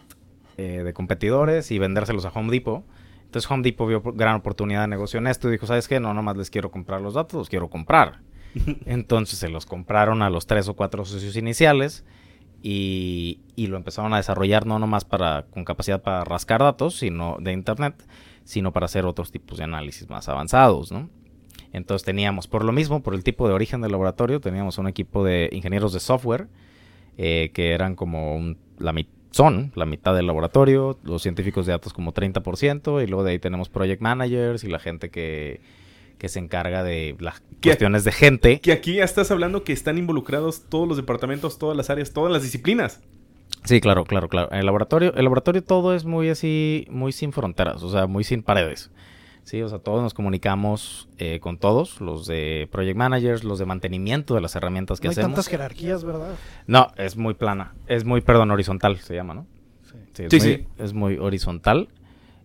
eh, 0.56 0.82
de 0.84 0.92
competidores 0.92 1.70
y 1.70 1.78
vendérselos 1.78 2.24
a 2.24 2.28
Home 2.30 2.50
Depot. 2.52 2.84
Entonces 3.24 3.50
Home 3.50 3.62
Depot 3.62 3.88
vio 3.88 4.00
gran 4.02 4.36
oportunidad 4.36 4.82
de 4.82 4.88
negocio 4.88 5.18
en 5.18 5.26
esto 5.26 5.48
y 5.48 5.52
dijo, 5.52 5.66
¿sabes 5.66 5.88
qué? 5.88 5.98
No, 6.00 6.14
nomás 6.14 6.36
les 6.36 6.50
quiero 6.50 6.70
comprar 6.70 7.00
los 7.00 7.14
datos, 7.14 7.34
los 7.38 7.48
quiero 7.48 7.68
comprar. 7.68 8.20
Entonces 8.86 9.38
se 9.38 9.48
los 9.48 9.66
compraron 9.66 10.22
a 10.22 10.30
los 10.30 10.46
tres 10.46 10.68
o 10.68 10.74
cuatro 10.74 11.04
socios 11.04 11.36
iniciales 11.36 12.04
y, 12.62 13.40
y 13.56 13.66
lo 13.66 13.76
empezaron 13.76 14.14
a 14.14 14.18
desarrollar 14.18 14.66
no 14.66 14.78
nomás 14.78 15.04
para, 15.04 15.46
con 15.50 15.64
capacidad 15.64 16.00
para 16.02 16.24
rascar 16.24 16.60
datos 16.62 16.96
sino 16.96 17.36
de 17.40 17.52
internet, 17.52 18.06
sino 18.44 18.72
para 18.72 18.86
hacer 18.86 19.04
otros 19.04 19.30
tipos 19.30 19.58
de 19.58 19.64
análisis 19.64 20.08
más 20.08 20.28
avanzados, 20.28 20.92
¿no? 20.92 21.08
Entonces 21.72 22.04
teníamos, 22.06 22.46
por 22.46 22.64
lo 22.64 22.70
mismo, 22.70 23.02
por 23.02 23.14
el 23.14 23.24
tipo 23.24 23.48
de 23.48 23.54
origen 23.54 23.80
del 23.80 23.90
laboratorio, 23.90 24.40
teníamos 24.40 24.78
un 24.78 24.86
equipo 24.86 25.24
de 25.24 25.48
ingenieros 25.50 25.92
de 25.92 25.98
software 25.98 26.46
eh, 27.18 27.50
que 27.52 27.72
eran 27.72 27.96
como 27.96 28.36
un- 28.36 28.58
la 28.78 28.92
mi- 28.92 29.08
son 29.34 29.72
la 29.74 29.84
mitad 29.84 30.14
del 30.14 30.28
laboratorio, 30.28 30.96
los 31.02 31.20
científicos 31.22 31.66
de 31.66 31.72
datos 31.72 31.92
como 31.92 32.14
30%, 32.14 33.02
y 33.02 33.06
luego 33.08 33.24
de 33.24 33.32
ahí 33.32 33.38
tenemos 33.40 33.68
project 33.68 34.00
managers 34.00 34.62
y 34.62 34.68
la 34.68 34.78
gente 34.78 35.10
que, 35.10 35.60
que 36.18 36.28
se 36.28 36.38
encarga 36.38 36.84
de 36.84 37.16
las 37.18 37.42
cuestiones 37.60 38.04
de 38.04 38.12
gente. 38.12 38.60
Que 38.60 38.70
aquí 38.70 38.94
ya 38.94 39.04
estás 39.04 39.32
hablando 39.32 39.64
que 39.64 39.72
están 39.72 39.98
involucrados 39.98 40.68
todos 40.68 40.86
los 40.86 40.96
departamentos, 40.96 41.58
todas 41.58 41.76
las 41.76 41.90
áreas, 41.90 42.12
todas 42.12 42.32
las 42.32 42.44
disciplinas. 42.44 43.00
Sí, 43.64 43.80
claro, 43.80 44.04
claro, 44.04 44.28
claro. 44.28 44.50
El 44.52 44.66
laboratorio, 44.66 45.12
el 45.14 45.24
laboratorio 45.24 45.64
todo 45.64 45.94
es 45.94 46.04
muy 46.04 46.28
así, 46.28 46.86
muy 46.88 47.10
sin 47.10 47.32
fronteras, 47.32 47.82
o 47.82 47.90
sea, 47.90 48.06
muy 48.06 48.22
sin 48.22 48.44
paredes. 48.44 48.92
Sí, 49.44 49.60
o 49.62 49.68
sea, 49.68 49.78
todos 49.78 50.02
nos 50.02 50.14
comunicamos 50.14 51.08
eh, 51.18 51.38
con 51.40 51.58
todos, 51.58 52.00
los 52.00 52.26
de 52.26 52.66
project 52.72 52.96
managers, 52.96 53.44
los 53.44 53.58
de 53.58 53.66
mantenimiento 53.66 54.34
de 54.34 54.40
las 54.40 54.56
herramientas 54.56 55.00
que 55.00 55.08
No 55.08 55.10
hay 55.10 55.12
hacemos. 55.12 55.30
tantas 55.32 55.48
jerarquías, 55.48 56.02
¿verdad? 56.02 56.34
No, 56.66 56.88
es 56.96 57.16
muy 57.16 57.34
plana, 57.34 57.74
es 57.86 58.04
muy, 58.06 58.22
perdón, 58.22 58.50
horizontal 58.50 58.98
se 58.98 59.14
llama, 59.14 59.34
¿no? 59.34 59.46
Sí. 59.82 59.96
Sí, 60.14 60.22
es, 60.24 60.30
Sí, 60.30 60.38
muy, 60.38 60.56
sí. 60.56 60.66
es 60.78 60.92
muy 60.94 61.18
horizontal. 61.18 61.88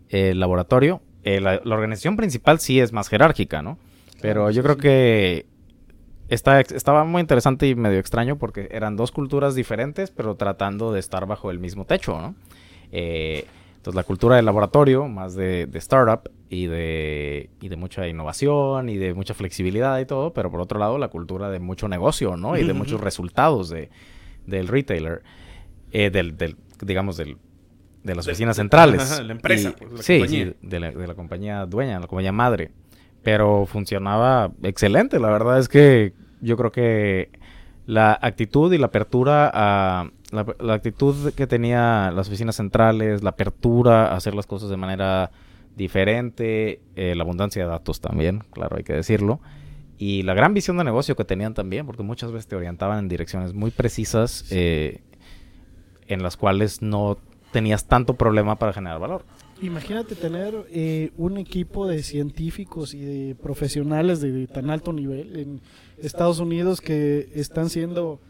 El 0.10 0.40
laboratorio, 0.42 1.02
eh, 1.24 1.40
la, 1.40 1.62
la 1.64 1.76
organización 1.76 2.18
principal 2.18 2.60
sí 2.60 2.80
es 2.82 2.92
más 2.92 3.08
jerárquica, 3.08 3.62
¿no? 3.62 3.78
Pero 4.22 4.42
Claro, 4.42 4.52
yo 4.52 4.62
sí, 4.62 4.66
creo 4.66 4.78
que 4.78 5.46
está, 6.28 6.60
estaba 6.60 7.06
muy 7.06 7.22
interesante 7.22 7.66
y 7.68 7.76
medio 7.76 8.00
extraño 8.00 8.38
porque 8.38 8.68
eran 8.72 8.98
dos 8.98 9.12
culturas 9.14 9.56
diferentes, 9.56 10.12
pero 10.12 10.36
tratando 10.36 10.92
de 10.92 11.00
estar 11.00 11.26
bajo 11.28 11.50
el 11.50 11.60
mismo 11.60 11.86
techo, 11.86 12.20
¿no? 12.20 12.36
Eh, 12.92 13.46
entonces 13.78 13.96
la 13.96 14.04
cultura 14.04 14.36
del 14.36 14.46
laboratorio, 14.46 15.08
más 15.08 15.36
de, 15.36 15.66
de 15.66 15.80
startup 15.80 16.30
y 16.50 16.66
de, 16.66 17.50
y 17.62 17.70
de 17.70 17.76
mucha 17.76 18.08
innovación 18.08 18.90
y 18.90 18.98
de 18.98 19.14
mucha 19.14 19.34
flexibilidad 19.34 20.00
y 20.00 20.06
todo, 20.06 20.34
pero 20.34 20.50
por 20.50 20.60
otro 20.62 20.80
lado 20.80 20.98
la 20.98 21.10
cultura 21.10 21.50
de 21.50 21.60
mucho 21.60 21.88
negocio, 21.88 22.38
¿no? 22.38 22.58
Y 22.58 22.64
de 22.64 22.74
muchos 22.74 23.00
resultados 23.02 23.70
de, 23.70 23.90
del 24.48 24.68
retailer, 24.68 25.22
eh, 25.92 26.10
del, 26.10 26.38
del, 26.38 26.56
digamos, 26.82 27.18
del, 27.18 27.38
de 28.04 28.16
las 28.16 28.28
oficinas 28.28 28.56
centrales. 28.56 29.00
ajá, 29.12 29.22
la 29.24 29.34
empresa, 29.34 29.70
Y- 29.70 29.80
pues, 29.80 29.92
la 29.94 30.02
sí, 30.02 30.18
compañía. 30.20 30.46
sí, 30.48 30.68
de 30.68 30.80
la, 30.80 30.92
de 30.92 31.08
la 31.08 31.14
compañía 31.16 31.66
dueña, 31.68 32.00
la 32.00 32.08
compañía 32.08 32.32
madre. 32.32 32.72
Pero 33.22 33.66
funcionaba 33.66 34.52
excelente. 34.64 35.20
La 35.20 35.30
verdad 35.30 35.60
es 35.60 35.68
que 35.68 36.14
yo 36.42 36.56
creo 36.58 36.72
que 36.72 37.30
la 37.86 38.18
actitud 38.22 38.72
y 38.74 38.78
la 38.78 38.88
apertura 38.88 39.52
a... 39.54 40.10
La, 40.32 40.46
la 40.60 40.74
actitud 40.76 41.34
que 41.34 41.48
tenía 41.48 42.12
las 42.12 42.28
oficinas 42.28 42.56
centrales, 42.56 43.24
la 43.24 43.32
apertura 43.32 44.08
a 44.08 44.16
hacer 44.16 44.36
las 44.36 44.46
cosas 44.46 44.70
de 44.70 44.78
manera 44.78 45.32
diferente, 45.80 46.82
eh, 46.96 47.16
la 47.16 47.24
abundancia 47.24 47.64
de 47.64 47.70
datos 47.70 48.00
también, 48.02 48.44
claro, 48.52 48.78
hay 48.78 48.84
que 48.84 48.94
decirlo. 48.94 49.40
Y 49.98 50.22
la 50.22 50.34
gran 50.36 50.54
visión 50.54 50.78
de 50.78 50.84
negocio 50.84 51.16
que 51.16 51.26
tenían 51.26 51.54
también, 51.56 51.86
porque 51.88 52.04
muchas 52.04 52.32
veces 52.32 52.48
te 52.48 52.56
orientaban 52.56 53.00
en 53.00 53.08
direcciones 53.10 53.54
muy 53.54 53.72
precisas 53.72 54.46
eh, 54.52 55.02
en 56.08 56.22
las 56.22 56.38
cuales 56.38 56.82
no 56.82 57.18
tenías 57.52 57.88
tanto 57.88 58.14
problema 58.14 58.58
para 58.58 58.74
generar 58.74 59.00
valor. 59.00 59.26
Imagínate 59.62 60.16
tener 60.16 60.54
eh, 60.72 61.12
un 61.18 61.38
equipo 61.38 61.88
de 61.88 62.04
científicos 62.04 62.94
y 62.94 63.00
de 63.02 63.36
profesionales 63.36 64.22
de, 64.22 64.48
tan 64.48 64.70
alto 64.70 64.94
nivel 64.94 65.36
en 65.38 65.62
Estados 65.98 66.40
Unidos 66.40 66.80
que 66.80 67.30
están 67.34 67.70
siendo 67.70 68.22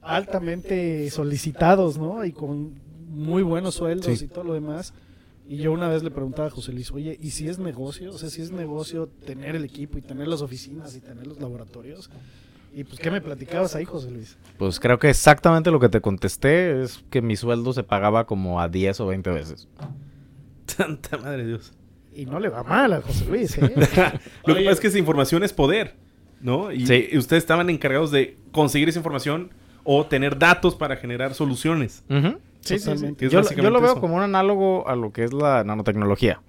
altamente 0.00 1.10
solicitados, 1.10 1.98
¿no? 1.98 2.24
Y 2.24 2.32
con 2.32 2.80
muy 3.10 3.42
buenos 3.42 3.74
sueldos 3.74 4.18
Sí. 4.18 4.24
y 4.24 4.28
todo 4.28 4.44
lo 4.44 4.54
demás. 4.54 4.94
Y 5.50 5.56
yo 5.56 5.72
una 5.72 5.88
vez 5.88 6.04
le 6.04 6.12
preguntaba 6.12 6.46
a 6.46 6.50
José 6.52 6.72
Luis, 6.72 6.92
oye, 6.92 7.18
¿y 7.20 7.30
si 7.32 7.48
es 7.48 7.58
negocio? 7.58 8.10
O 8.12 8.18
sea, 8.18 8.30
si 8.30 8.40
es 8.40 8.52
negocio 8.52 9.08
tener 9.26 9.56
el 9.56 9.64
equipo 9.64 9.98
y 9.98 10.00
tener 10.00 10.28
las 10.28 10.42
oficinas 10.42 10.94
y 10.94 11.00
tener 11.00 11.26
los 11.26 11.40
laboratorios. 11.40 12.08
Y 12.72 12.84
pues, 12.84 13.00
¿qué 13.00 13.10
me 13.10 13.20
platicabas 13.20 13.74
ahí, 13.74 13.84
José 13.84 14.12
Luis? 14.12 14.38
Pues 14.58 14.78
creo 14.78 15.00
que 15.00 15.10
exactamente 15.10 15.72
lo 15.72 15.80
que 15.80 15.88
te 15.88 16.00
contesté 16.00 16.80
es 16.84 17.02
que 17.10 17.20
mi 17.20 17.34
sueldo 17.34 17.72
se 17.72 17.82
pagaba 17.82 18.28
como 18.28 18.60
a 18.60 18.68
10 18.68 19.00
o 19.00 19.06
20 19.08 19.30
veces. 19.30 19.66
Santa 20.68 21.18
madre 21.18 21.38
de 21.42 21.48
Dios. 21.48 21.72
Y 22.14 22.26
no 22.26 22.38
le 22.38 22.48
va 22.48 22.62
mal 22.62 22.92
a 22.92 23.02
José 23.02 23.24
Luis, 23.24 23.58
¿eh? 23.58 23.74
Lo 24.46 24.54
que 24.54 24.60
pasa 24.60 24.70
es 24.70 24.78
que 24.78 24.86
esa 24.86 24.98
información 24.98 25.42
es 25.42 25.52
poder, 25.52 25.96
¿no? 26.40 26.70
Y, 26.70 26.86
Sí. 26.86 27.08
ustedes 27.18 27.42
estaban 27.42 27.70
encargados 27.70 28.12
de 28.12 28.36
conseguir 28.52 28.88
esa 28.88 29.00
información 29.00 29.50
o 29.82 30.06
tener 30.06 30.38
datos 30.38 30.76
para 30.76 30.94
generar 30.94 31.34
soluciones. 31.34 32.04
Sí. 32.60 32.78
Totalmente. 32.78 33.26
Es 33.26 33.32
Yo, 33.32 33.38
lo- 33.38 33.42
yo 33.42 33.46
básicamente 33.48 33.70
lo 33.72 33.80
veo 33.80 33.92
eso. 33.92 34.00
como 34.00 34.16
un 34.16 34.22
análogo 34.22 34.88
a 34.88 34.96
lo 34.96 35.12
que 35.12 35.24
es 35.24 35.32
la 35.32 35.64
nanotecnología. 35.64 36.40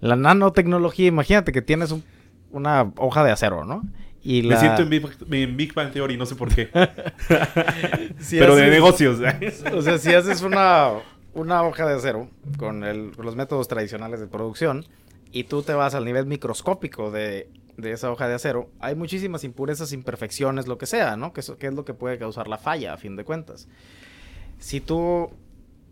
La 0.00 0.16
nanotecnología, 0.16 1.06
imagínate 1.08 1.52
que 1.52 1.62
tienes 1.62 1.90
un- 1.90 2.04
una 2.50 2.92
hoja 2.98 3.24
de 3.24 3.32
acero, 3.32 3.64
¿no? 3.64 3.82
Y 4.22 4.42
la... 4.42 4.54
Me 4.54 4.60
siento 4.60 4.82
en 4.82 4.88
Big, 4.90 5.06
en 5.30 5.56
Big 5.56 5.74
Bang 5.74 5.92
Theory, 5.92 6.16
no 6.16 6.24
sé 6.26 6.34
por 6.34 6.54
qué. 6.54 6.70
Si 8.18 8.38
Pero 8.38 8.56
de 8.56 8.70
negocios. 8.70 9.20
O 9.74 9.82
sea, 9.82 9.98
si 9.98 10.14
haces 10.14 10.42
una, 10.42 10.90
una 11.34 11.62
hoja 11.62 11.86
de 11.86 11.94
acero 11.94 12.28
con, 12.58 12.84
el- 12.84 13.12
con 13.16 13.24
los 13.26 13.36
métodos 13.36 13.68
tradicionales 13.68 14.20
de 14.20 14.26
producción 14.26 14.84
y 15.32 15.44
tú 15.44 15.62
te 15.62 15.74
vas 15.74 15.94
al 15.94 16.04
nivel 16.04 16.26
microscópico 16.26 17.10
de, 17.10 17.48
de 17.76 17.92
esa 17.92 18.10
hoja 18.10 18.28
de 18.28 18.34
acero, 18.34 18.70
hay 18.80 18.94
muchísimas 18.94 19.44
impurezas, 19.44 19.92
imperfecciones, 19.92 20.68
lo 20.68 20.78
que 20.78 20.86
sea, 20.86 21.16
¿no? 21.16 21.32
Que, 21.32 21.42
que 21.58 21.66
es 21.66 21.74
lo 21.74 21.84
que 21.84 21.92
puede 21.94 22.18
causar 22.18 22.48
la 22.48 22.56
falla, 22.58 22.94
a 22.94 22.96
fin 22.96 23.16
de 23.16 23.24
cuentas. 23.24 23.68
Si 24.58 24.80
tú 24.80 25.30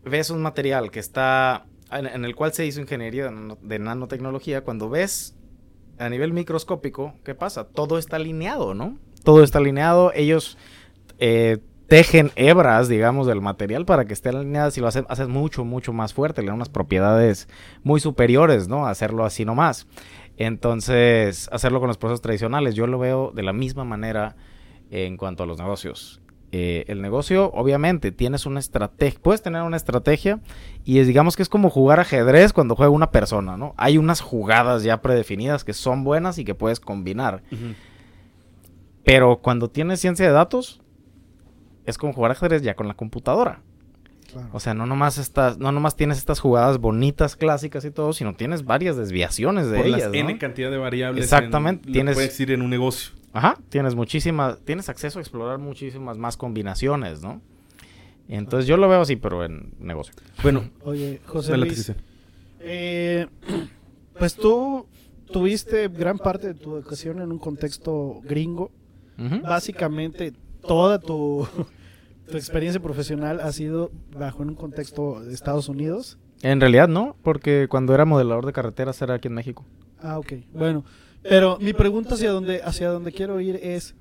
ves 0.04 0.30
un 0.30 0.42
material 0.42 0.90
que 0.90 1.00
está, 1.00 1.66
en, 1.90 2.24
el 2.24 2.34
cual 2.34 2.52
se 2.52 2.66
hizo 2.66 2.80
ingeniería 2.80 3.24
de, 3.24 3.30
nano- 3.30 3.58
de 3.60 3.78
nanotecnología, 3.78 4.62
cuando 4.62 4.88
ves 4.88 5.34
a 5.98 6.08
nivel 6.08 6.32
microscópico, 6.32 7.14
¿qué 7.24 7.34
pasa? 7.34 7.64
Todo 7.68 7.98
está 7.98 8.16
alineado, 8.16 8.74
¿no? 8.74 8.98
Todo 9.24 9.44
está 9.44 9.58
alineado, 9.58 10.12
ellos 10.14 10.58
eh, 11.18 11.58
tejen 11.86 12.32
hebras, 12.34 12.88
digamos, 12.88 13.26
del 13.26 13.40
material 13.40 13.84
para 13.84 14.06
que 14.06 14.14
esté 14.14 14.30
alineada 14.30 14.70
y 14.74 14.80
lo 14.80 14.88
haces, 14.88 15.04
haces 15.08 15.28
mucho, 15.28 15.64
mucho 15.64 15.92
más 15.92 16.14
fuerte, 16.14 16.40
le 16.40 16.48
da 16.48 16.54
unas 16.54 16.70
propiedades 16.70 17.48
muy 17.84 18.00
superiores, 18.00 18.66
¿no? 18.66 18.86
Hacerlo 18.86 19.24
así 19.24 19.44
nomás. 19.44 19.86
Entonces, 20.38 21.48
hacerlo 21.52 21.78
con 21.78 21.88
los 21.88 21.98
procesos 21.98 22.22
tradicionales, 22.22 22.74
yo 22.74 22.86
lo 22.86 22.98
veo 22.98 23.30
de 23.34 23.42
la 23.42 23.52
misma 23.52 23.84
manera 23.84 24.34
en 24.90 25.18
cuanto 25.18 25.42
a 25.42 25.46
los 25.46 25.58
negocios. 25.58 26.21
Eh, 26.54 26.84
el 26.88 27.00
negocio, 27.00 27.50
obviamente, 27.54 28.12
tienes 28.12 28.44
una 28.44 28.60
estrategia, 28.60 29.18
puedes 29.22 29.40
tener 29.40 29.62
una 29.62 29.78
estrategia 29.78 30.40
y 30.84 30.98
es, 30.98 31.06
digamos 31.06 31.34
que 31.34 31.42
es 31.42 31.48
como 31.48 31.70
jugar 31.70 31.98
ajedrez 31.98 32.52
cuando 32.52 32.76
juega 32.76 32.90
una 32.90 33.10
persona, 33.10 33.56
¿no? 33.56 33.72
Hay 33.78 33.96
unas 33.96 34.20
jugadas 34.20 34.82
ya 34.82 35.00
predefinidas 35.00 35.64
que 35.64 35.72
son 35.72 36.04
buenas 36.04 36.36
y 36.38 36.44
que 36.44 36.54
puedes 36.54 36.78
combinar. 36.78 37.42
Pero 39.04 39.38
cuando 39.38 39.68
tienes 39.70 40.00
ciencia 40.00 40.26
de 40.26 40.32
datos, 40.32 40.80
es 41.86 41.96
como 41.98 42.12
jugar 42.12 42.32
ajedrez 42.32 42.62
ya 42.62 42.74
con 42.74 42.86
la 42.86 42.94
computadora. 42.94 43.62
Claro. 44.30 44.48
O 44.52 44.60
sea, 44.60 44.74
no 44.74 44.86
nomás, 44.86 45.18
estas, 45.18 45.58
no 45.58 45.72
nomás 45.72 45.96
tienes 45.96 46.18
estas 46.18 46.38
jugadas 46.40 46.78
bonitas, 46.78 47.34
clásicas 47.36 47.84
y 47.84 47.90
todo, 47.90 48.12
sino 48.12 48.34
tienes 48.34 48.64
varias 48.64 48.96
desviaciones 48.96 49.70
de 49.70 49.76
Por 49.78 49.86
ellas. 49.86 50.00
las 50.02 50.08
¿no? 50.12 50.14
N 50.18 50.38
cantidad 50.38 50.70
de 50.70 50.76
variables. 50.78 51.24
Exactamente, 51.24 51.88
En, 51.88 51.92
tienes- 51.94 52.14
Puede 52.14 52.28
decir 52.28 52.50
en 52.50 52.62
un 52.62 52.70
negocio. 52.70 53.12
Ajá, 53.32 53.58
tienes 53.68 53.94
muchísimas, 53.94 54.58
tienes 54.60 54.88
acceso 54.88 55.18
a 55.18 55.22
explorar 55.22 55.58
muchísimas 55.58 56.18
más 56.18 56.36
combinaciones, 56.36 57.22
¿no? 57.22 57.40
Entonces 58.28 58.66
yo 58.66 58.76
lo 58.76 58.88
veo 58.88 59.00
así, 59.00 59.16
pero 59.16 59.44
en 59.44 59.72
negocio. 59.78 60.14
Bueno, 60.42 60.68
Oye, 60.84 61.20
José 61.26 61.56
Luis, 61.56 61.92
eh, 62.60 63.26
pues 64.18 64.34
tú 64.34 64.86
tuviste 65.30 65.88
gran 65.88 66.18
parte 66.18 66.48
de 66.48 66.54
tu 66.54 66.76
educación 66.76 67.20
en 67.20 67.32
un 67.32 67.38
contexto 67.38 68.20
gringo. 68.24 68.70
Básicamente 69.42 70.32
toda 70.66 70.98
tu, 70.98 71.46
tu 72.30 72.36
experiencia 72.36 72.82
profesional 72.82 73.40
ha 73.40 73.52
sido 73.52 73.92
bajo 74.16 74.42
en 74.42 74.50
un 74.50 74.54
contexto 74.56 75.20
de 75.22 75.32
Estados 75.32 75.68
Unidos. 75.68 76.18
En 76.42 76.60
realidad 76.60 76.88
no, 76.88 77.16
porque 77.22 77.68
cuando 77.68 77.94
era 77.94 78.04
modelador 78.04 78.46
de 78.46 78.52
carreteras 78.52 79.00
era 79.00 79.14
aquí 79.14 79.28
en 79.28 79.34
México. 79.34 79.64
Ah, 80.00 80.18
ok. 80.18 80.32
Bueno, 80.52 80.84
pero 81.22 81.58
mi 81.60 81.72
pregunta 81.72 82.14
hacia 82.14 82.30
donde, 82.30 82.62
hacia 82.62 82.88
donde 82.90 83.12
quiero 83.12 83.40
ir 83.40 83.56
es, 83.62 83.94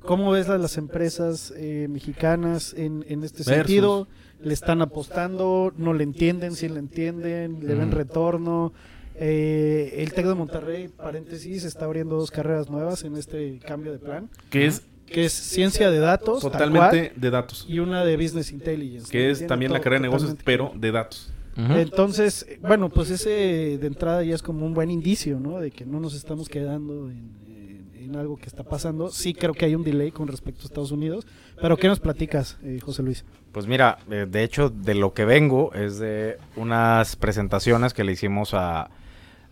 ¿cómo 0.00 0.30
ves 0.30 0.48
a 0.48 0.58
las 0.58 0.76
empresas 0.76 1.52
eh, 1.56 1.86
mexicanas 1.90 2.74
en, 2.74 3.04
en 3.08 3.24
este 3.24 3.38
Versus. 3.38 3.54
sentido? 3.54 4.08
¿Le 4.40 4.54
están 4.54 4.82
apostando? 4.82 5.72
¿No 5.76 5.92
le 5.94 6.04
entienden? 6.04 6.54
¿Sí 6.54 6.68
le 6.68 6.78
entienden? 6.78 7.66
¿Le 7.66 7.74
ven 7.74 7.90
retorno? 7.90 8.72
Eh, 9.16 9.94
el 9.98 10.12
TEC 10.12 10.26
de 10.26 10.34
Monterrey, 10.34 10.88
paréntesis, 10.88 11.64
está 11.64 11.86
abriendo 11.86 12.16
dos 12.16 12.30
carreras 12.30 12.70
nuevas 12.70 13.02
en 13.02 13.16
este 13.16 13.58
cambio 13.66 13.90
de 13.90 13.98
plan, 13.98 14.30
Que 14.50 14.66
es 14.66 14.82
que 15.06 15.24
es 15.24 15.32
ciencia 15.32 15.90
de 15.90 15.98
datos, 15.98 16.42
tal 16.42 16.52
totalmente 16.52 17.08
cual, 17.08 17.20
de 17.20 17.30
datos. 17.30 17.64
y 17.66 17.78
una 17.78 18.04
de 18.04 18.16
Business 18.16 18.52
Intelligence. 18.52 19.10
Que 19.10 19.30
es 19.30 19.44
también 19.46 19.72
la 19.72 19.80
carrera 19.80 20.02
de 20.02 20.08
negocios, 20.08 20.36
pero 20.44 20.70
de 20.76 20.92
datos. 20.92 21.32
Entonces, 21.58 22.46
bueno, 22.60 22.88
pues 22.88 23.10
ese 23.10 23.78
de 23.78 23.86
entrada 23.86 24.22
ya 24.22 24.34
es 24.34 24.42
como 24.42 24.64
un 24.64 24.74
buen 24.74 24.90
indicio, 24.90 25.40
¿no? 25.40 25.58
De 25.58 25.70
que 25.70 25.84
no 25.84 25.98
nos 26.00 26.14
estamos 26.14 26.48
quedando 26.48 27.10
en, 27.10 27.36
en- 27.46 27.90
en 27.96 28.16
algo 28.16 28.36
que 28.36 28.46
está 28.46 28.62
pasando. 28.62 29.10
Sí 29.10 29.34
creo 29.34 29.52
que 29.54 29.64
hay 29.64 29.74
un 29.74 29.82
delay 29.82 30.10
con 30.12 30.28
respecto 30.28 30.62
a 30.62 30.64
Estados 30.66 30.92
Unidos, 30.92 31.26
pero 31.60 31.76
¿qué 31.76 31.88
nos 31.88 32.00
platicas, 32.00 32.58
eh, 32.62 32.78
José 32.80 33.02
Luis? 33.02 33.24
Pues 33.52 33.66
mira, 33.66 33.98
eh, 34.10 34.26
de 34.30 34.44
hecho, 34.44 34.70
de 34.70 34.94
lo 34.94 35.12
que 35.14 35.24
vengo 35.24 35.72
es 35.74 35.98
de 35.98 36.36
unas 36.56 37.16
presentaciones 37.16 37.92
que 37.92 38.04
le 38.04 38.12
hicimos 38.12 38.54
a, 38.54 38.88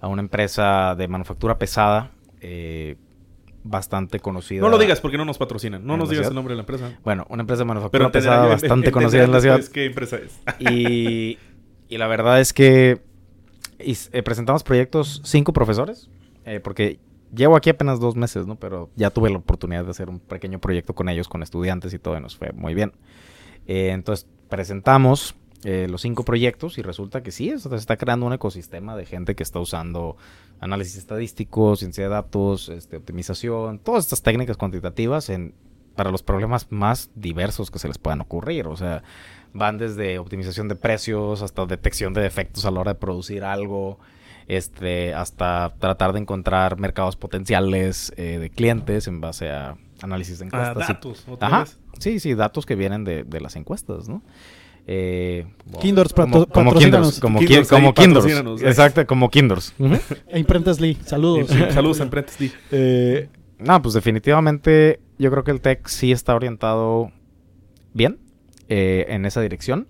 a 0.00 0.08
una 0.08 0.22
empresa 0.22 0.94
de 0.94 1.08
manufactura 1.08 1.58
pesada, 1.58 2.12
eh, 2.40 2.96
bastante 3.64 4.20
conocida. 4.20 4.60
No 4.60 4.68
lo 4.68 4.78
digas 4.78 5.00
porque 5.00 5.16
no 5.18 5.24
nos 5.24 5.38
patrocinan. 5.38 5.84
No 5.84 5.94
¿En 5.94 5.98
nos 5.98 6.08
digas 6.08 6.26
ciudad? 6.26 6.30
el 6.30 6.36
nombre 6.36 6.52
de 6.52 6.56
la 6.56 6.62
empresa. 6.62 6.96
Bueno, 7.02 7.26
una 7.30 7.40
empresa 7.42 7.62
de 7.62 7.64
manufactura 7.64 8.04
Pero 8.04 8.12
pesada 8.12 8.46
bastante 8.46 8.92
conocida 8.92 9.24
en 9.24 9.32
la 9.32 9.40
ciudad. 9.40 9.60
¿Qué 9.72 9.86
empresa 9.86 10.18
es? 10.18 10.38
Y, 10.60 11.36
y 11.88 11.98
la 11.98 12.06
verdad 12.06 12.40
es 12.40 12.52
que 12.52 13.00
eh, 13.78 14.22
presentamos 14.22 14.62
proyectos 14.62 15.20
cinco 15.24 15.52
profesores, 15.52 16.08
eh, 16.44 16.60
porque 16.60 16.98
llevo 17.34 17.56
aquí 17.56 17.70
apenas 17.70 18.00
dos 18.00 18.16
meses, 18.16 18.46
¿no? 18.46 18.56
Pero 18.56 18.90
ya 18.96 19.10
tuve 19.10 19.30
la 19.30 19.38
oportunidad 19.38 19.84
de 19.84 19.90
hacer 19.90 20.08
un 20.08 20.18
pequeño 20.18 20.60
proyecto 20.60 20.94
con 20.94 21.08
ellos, 21.08 21.28
con 21.28 21.42
estudiantes 21.42 21.92
y 21.92 21.98
todo, 21.98 22.16
y 22.16 22.20
nos 22.20 22.36
fue 22.36 22.52
muy 22.52 22.74
bien. 22.74 22.92
Eh, 23.66 23.90
entonces 23.92 24.26
presentamos 24.48 25.34
los 25.64 26.02
cinco 26.02 26.24
proyectos 26.24 26.78
y 26.78 26.82
resulta 26.82 27.24
que 27.24 27.32
sí, 27.32 27.52
se 27.58 27.74
está 27.74 27.96
creando 27.96 28.24
un 28.24 28.32
ecosistema 28.32 28.94
de 28.94 29.04
gente 29.04 29.34
que 29.34 29.42
está 29.42 29.58
usando 29.58 30.16
análisis 30.60 30.96
estadístico, 30.96 31.74
ciencia 31.74 32.04
de 32.04 32.10
datos, 32.10 32.68
este, 32.68 32.98
optimización, 32.98 33.80
todas 33.80 34.04
estas 34.04 34.22
técnicas 34.22 34.56
cuantitativas 34.56 35.28
en, 35.28 35.54
para 35.96 36.10
los 36.10 36.22
problemas 36.22 36.66
más 36.70 37.10
diversos 37.14 37.70
que 37.70 37.78
se 37.78 37.88
les 37.88 37.98
puedan 37.98 38.20
ocurrir. 38.20 38.66
O 38.68 38.76
sea, 38.76 39.02
van 39.52 39.78
desde 39.78 40.18
optimización 40.18 40.68
de 40.68 40.76
precios 40.76 41.42
hasta 41.42 41.64
detección 41.66 42.12
de 42.14 42.20
defectos 42.22 42.64
a 42.66 42.70
la 42.70 42.80
hora 42.80 42.92
de 42.92 42.98
producir 43.00 43.42
algo, 43.44 43.98
este, 44.48 45.14
hasta 45.14 45.74
tratar 45.78 46.12
de 46.12 46.20
encontrar 46.20 46.78
mercados 46.78 47.16
potenciales 47.16 48.12
eh, 48.16 48.38
de 48.38 48.50
clientes 48.50 49.08
en 49.08 49.20
base 49.20 49.50
a 49.50 49.76
análisis 50.02 50.38
de 50.38 50.44
Ah, 50.44 50.48
encuestas. 50.74 50.90
y- 50.90 50.92
datos. 50.92 51.24
otra 51.28 51.48
Ajá. 51.48 51.58
vez. 51.60 51.78
Sí, 51.98 52.20
sí, 52.20 52.34
datos 52.34 52.66
que 52.66 52.74
vienen 52.76 53.04
de, 53.04 53.24
de 53.24 53.40
las 53.40 53.56
encuestas, 53.56 54.08
¿no? 54.08 54.22
Eh, 54.88 55.46
wow. 55.66 55.80
Kinders, 55.80 56.12
como. 56.12 56.46
Kinders, 56.74 57.18
como, 57.18 57.40
Kinders 57.40 57.68
Ki- 57.68 57.74
como 57.74 57.92
Kinders. 57.94 58.62
Exacto, 58.62 59.04
como 59.06 59.30
Kinders. 59.30 59.74
E 60.28 60.38
Imprentas 60.38 60.78
Lee, 60.80 60.96
saludos. 61.04 61.48
Saludos 61.72 61.98
a 62.00 62.02
Emprentes 62.04 62.38
D. 62.38 62.52
Eh, 62.70 63.28
no, 63.58 63.82
pues 63.82 63.94
definitivamente 63.94 65.00
yo 65.18 65.30
creo 65.30 65.44
que 65.44 65.50
el 65.50 65.60
tech 65.60 65.86
sí 65.88 66.12
está 66.12 66.34
orientado 66.34 67.10
bien 67.94 68.18
eh, 68.68 69.06
en 69.08 69.24
esa 69.26 69.40
dirección. 69.40 69.86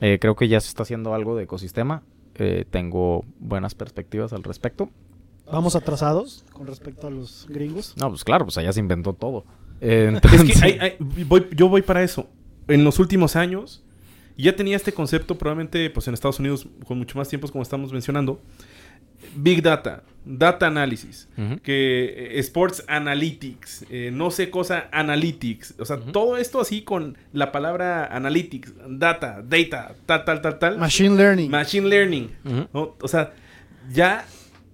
Eh, 0.00 0.18
creo 0.20 0.34
que 0.36 0.48
ya 0.48 0.60
se 0.60 0.68
está 0.68 0.82
haciendo 0.82 1.14
algo 1.14 1.36
de 1.36 1.44
ecosistema. 1.44 2.02
Eh, 2.36 2.64
tengo 2.70 3.24
buenas 3.38 3.74
perspectivas 3.74 4.32
al 4.32 4.42
respecto. 4.42 4.90
Vamos 5.50 5.76
atrasados 5.76 6.44
con 6.52 6.66
respecto 6.66 7.06
a 7.06 7.10
los 7.10 7.46
gringos. 7.48 7.94
No, 7.98 8.08
pues 8.08 8.24
claro, 8.24 8.44
pues 8.46 8.56
allá 8.58 8.72
se 8.72 8.80
inventó 8.80 9.12
todo. 9.12 9.44
Eh, 9.80 10.08
Es 10.08 10.14
entonces- 10.24 10.60
que 10.60 10.64
hay- 10.64 10.78
hay- 10.78 10.96
voy- 11.24 11.48
yo 11.54 11.68
voy 11.68 11.82
para 11.82 12.02
eso. 12.02 12.28
En 12.68 12.84
los 12.84 12.98
últimos 13.00 13.36
años, 13.36 13.82
ya 14.36 14.54
tenía 14.56 14.76
este 14.76 14.92
concepto, 14.92 15.36
probablemente 15.36 15.90
pues 15.90 16.08
en 16.08 16.14
Estados 16.14 16.38
Unidos 16.38 16.66
con 16.86 16.96
mucho 16.98 17.18
más 17.18 17.28
tiempos, 17.28 17.50
como 17.50 17.62
estamos 17.62 17.92
mencionando. 17.92 18.40
Big 19.34 19.62
Data, 19.62 20.02
Data 20.24 20.66
Analysis, 20.66 21.28
que 21.62 22.36
eh, 22.36 22.38
Sports 22.38 22.84
Analytics, 22.86 23.86
eh, 23.90 24.10
no 24.12 24.30
sé 24.30 24.50
cosa 24.50 24.88
Analytics, 24.92 25.74
o 25.78 25.84
sea, 25.84 25.98
todo 25.98 26.36
esto 26.36 26.60
así 26.60 26.82
con 26.82 27.16
la 27.32 27.50
palabra 27.50 28.06
Analytics, 28.06 28.74
Data, 28.88 29.42
Data, 29.42 29.94
tal, 30.06 30.24
tal, 30.24 30.40
tal, 30.40 30.58
tal. 30.58 30.78
Machine 30.78 31.16
Learning. 31.16 31.50
Machine 31.50 31.88
Learning. 31.88 32.30
O 32.72 33.08
sea, 33.08 33.32
ya 33.92 34.26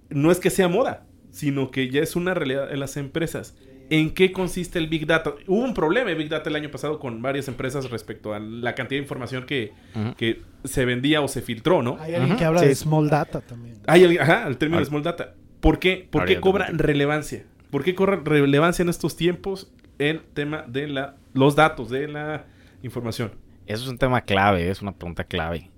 no 0.09 0.31
es 0.31 0.39
que 0.39 0.49
sea 0.49 0.67
moda, 0.67 1.05
sino 1.31 1.71
que 1.71 1.89
ya 1.89 2.01
es 2.01 2.15
una 2.15 2.33
realidad 2.33 2.71
en 2.71 2.79
las 2.79 2.97
empresas. 2.97 3.55
¿En 3.89 4.11
qué 4.11 4.31
consiste 4.31 4.77
el 4.77 4.87
Big 4.87 5.07
Data? 5.07 5.33
Hubo 5.47 5.63
un 5.63 5.73
problema 5.73 6.11
en 6.11 6.17
Big 6.17 6.29
Data 6.29 6.49
el 6.49 6.55
año 6.55 6.69
pasado 6.69 6.99
con 6.99 7.21
varias 7.21 7.47
empresas 7.47 7.89
respecto 7.89 8.33
a 8.33 8.39
la 8.39 8.75
cantidad 8.75 8.99
de 8.99 9.03
información 9.03 9.45
que, 9.45 9.73
que 10.17 10.41
se 10.63 10.85
vendía 10.85 11.21
o 11.21 11.27
se 11.27 11.41
filtró, 11.41 11.81
¿no? 11.81 11.97
Hay 11.99 12.13
alguien 12.13 12.37
que 12.37 12.45
habla 12.45 12.59
sí. 12.59 12.67
de 12.67 12.75
Small 12.75 13.09
Data 13.09 13.41
también. 13.41 13.77
Hay 13.87 14.03
el, 14.03 14.19
ajá, 14.19 14.47
el 14.47 14.57
término 14.57 14.79
de 14.79 14.85
Small 14.85 15.03
Data. 15.03 15.33
¿Por 15.59 15.79
qué? 15.79 16.07
¿Por 16.09 16.25
qué 16.25 16.39
cobra 16.39 16.67
relevancia? 16.71 17.45
¿Por 17.71 17.83
qué 17.83 17.95
cobra 17.95 18.21
relevancia 18.23 18.83
en 18.83 18.89
estos 18.89 19.15
tiempos 19.15 19.71
el 19.97 20.21
tema 20.21 20.63
de 20.67 20.87
la, 20.87 21.15
los 21.33 21.55
datos, 21.55 21.89
de 21.89 22.07
la 22.07 22.45
información? 22.83 23.31
Eso 23.65 23.83
es 23.83 23.89
un 23.89 23.97
tema 23.97 24.21
clave, 24.21 24.69
es 24.69 24.81
una 24.81 24.93
pregunta 24.93 25.23
clave. 25.23 25.69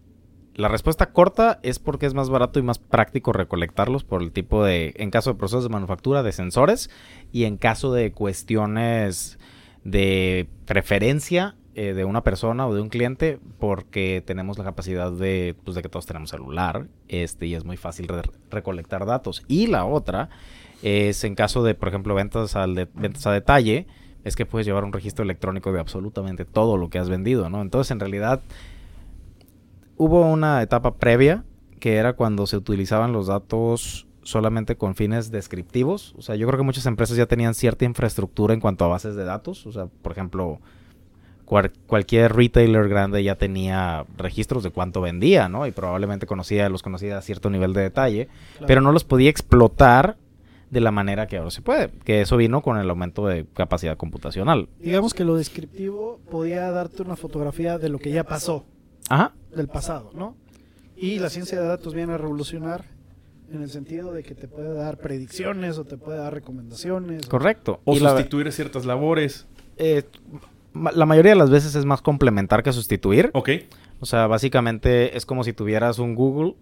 La 0.53 0.67
respuesta 0.67 1.11
corta 1.11 1.59
es 1.63 1.79
porque 1.79 2.05
es 2.05 2.13
más 2.13 2.29
barato 2.29 2.59
y 2.59 2.61
más 2.61 2.77
práctico 2.77 3.31
recolectarlos 3.31 4.03
por 4.03 4.21
el 4.21 4.31
tipo 4.31 4.63
de, 4.63 4.93
en 4.97 5.09
caso 5.09 5.31
de 5.31 5.39
procesos 5.39 5.63
de 5.63 5.69
manufactura, 5.69 6.23
de 6.23 6.33
sensores 6.33 6.89
y 7.31 7.45
en 7.45 7.57
caso 7.57 7.93
de 7.93 8.11
cuestiones 8.11 9.39
de 9.83 10.47
preferencia 10.65 11.55
eh, 11.73 11.93
de 11.93 12.03
una 12.05 12.23
persona 12.23 12.67
o 12.67 12.73
de 12.75 12.81
un 12.81 12.89
cliente, 12.89 13.39
porque 13.57 14.21
tenemos 14.25 14.57
la 14.57 14.63
capacidad 14.65 15.11
de, 15.11 15.55
pues, 15.63 15.75
de 15.75 15.81
que 15.81 15.89
todos 15.89 16.05
tenemos 16.05 16.29
celular 16.29 16.87
este, 17.07 17.47
y 17.47 17.55
es 17.55 17.63
muy 17.63 17.77
fácil 17.77 18.07
re- 18.09 18.29
recolectar 18.49 19.05
datos. 19.05 19.43
Y 19.47 19.67
la 19.67 19.85
otra 19.85 20.29
es 20.83 21.23
en 21.23 21.35
caso 21.35 21.63
de, 21.63 21.73
por 21.73 21.87
ejemplo, 21.87 22.13
ventas, 22.13 22.55
al 22.55 22.75
de- 22.75 22.89
ventas 22.93 23.25
a 23.25 23.31
detalle, 23.31 23.87
es 24.23 24.35
que 24.35 24.45
puedes 24.45 24.67
llevar 24.67 24.83
un 24.83 24.91
registro 24.93 25.23
electrónico 25.23 25.71
de 25.71 25.79
absolutamente 25.79 26.43
todo 26.45 26.75
lo 26.77 26.89
que 26.89 26.99
has 26.99 27.09
vendido, 27.09 27.49
¿no? 27.49 27.61
Entonces, 27.61 27.91
en 27.91 27.99
realidad, 27.99 28.41
hubo 29.97 30.21
una 30.29 30.61
etapa 30.61 30.95
previa 30.95 31.43
que 31.79 31.95
era 31.95 32.13
cuando 32.13 32.45
se 32.47 32.57
utilizaban 32.57 33.13
los 33.13 33.27
datos 33.27 34.07
solamente 34.23 34.75
con 34.75 34.95
fines 34.95 35.31
descriptivos. 35.31 36.13
O 36.17 36.21
sea, 36.21 36.35
yo 36.35 36.47
creo 36.47 36.57
que 36.59 36.63
muchas 36.65 36.85
empresas 36.85 37.17
ya 37.17 37.25
tenían 37.25 37.53
cierta 37.53 37.85
infraestructura 37.85 38.53
en 38.53 38.59
cuanto 38.59 38.85
a 38.85 38.87
bases 38.87 39.15
de 39.15 39.23
datos. 39.23 39.65
O 39.65 39.71
sea, 39.71 39.87
por 39.87 40.11
ejemplo, 40.11 40.59
cual- 41.45 41.71
cualquier 41.87 42.33
retailer 42.33 42.87
grande 42.87 43.23
ya 43.23 43.35
tenía 43.35 44.05
registros 44.17 44.63
de 44.63 44.69
cuánto 44.71 45.01
vendía, 45.01 45.49
¿no? 45.49 45.65
Y 45.67 45.71
probablemente 45.71 46.25
conocía, 46.27 46.69
los 46.69 46.81
conocía 46.83 47.17
a 47.17 47.21
cierto 47.21 47.49
nivel 47.49 47.73
de 47.73 47.81
detalle, 47.81 48.27
Claro. 48.53 48.67
pero 48.67 48.81
no 48.81 48.91
los 48.91 49.03
podía 49.03 49.29
explotar 49.29 50.17
de 50.69 50.79
la 50.79 50.91
manera 50.91 51.27
que 51.27 51.37
ahora 51.37 51.51
se 51.51 51.61
puede. 51.61 51.89
Que 52.05 52.21
eso 52.21 52.37
vino 52.37 52.61
con 52.61 52.77
el 52.77 52.89
aumento 52.89 53.27
de 53.27 53.45
capacidad 53.53 53.97
computacional. 53.97 54.69
Digamos 54.79 55.13
que 55.13 55.25
lo 55.25 55.35
descriptivo 55.35 56.19
podía 56.29 56.71
darte 56.71 57.01
una 57.01 57.17
fotografía 57.17 57.77
de 57.77 57.89
lo 57.89 57.99
que 57.99 58.11
ya 58.11 58.23
pasó, 58.23 58.63
Ajá. 59.09 59.33
del 59.53 59.67
pasado, 59.67 60.11
¿no? 60.13 60.35
Y 60.95 61.19
la 61.19 61.29
ciencia 61.29 61.59
de 61.59 61.67
datos 61.67 61.93
viene 61.93 62.13
a 62.13 62.17
revolucionar 62.17 62.85
en 63.53 63.61
el 63.63 63.69
sentido 63.69 64.11
de 64.13 64.23
que 64.23 64.35
te 64.35 64.47
puede 64.47 64.73
dar 64.73 64.97
predicciones 64.97 65.77
o 65.77 65.85
te 65.85 65.97
puede 65.97 66.17
dar 66.19 66.33
recomendaciones. 66.33 67.27
Correcto. 67.27 67.81
O 67.85 67.95
la- 67.99 68.11
sustituir 68.11 68.51
ciertas 68.51 68.85
labores. 68.85 69.47
eh, 69.77 70.03
la 70.73 71.05
mayoría 71.05 71.31
de 71.33 71.37
las 71.37 71.49
veces 71.49 71.75
es 71.75 71.83
más 71.85 72.01
complementar 72.01 72.63
que 72.63 72.71
sustituir. 72.71 73.29
Ok. 73.33 73.49
O 73.99 74.05
sea, 74.05 74.27
básicamente 74.27 75.17
es 75.17 75.25
como 75.25 75.43
si 75.43 75.51
tuvieras 75.53 75.99
un 75.99 76.15
Google 76.15 76.55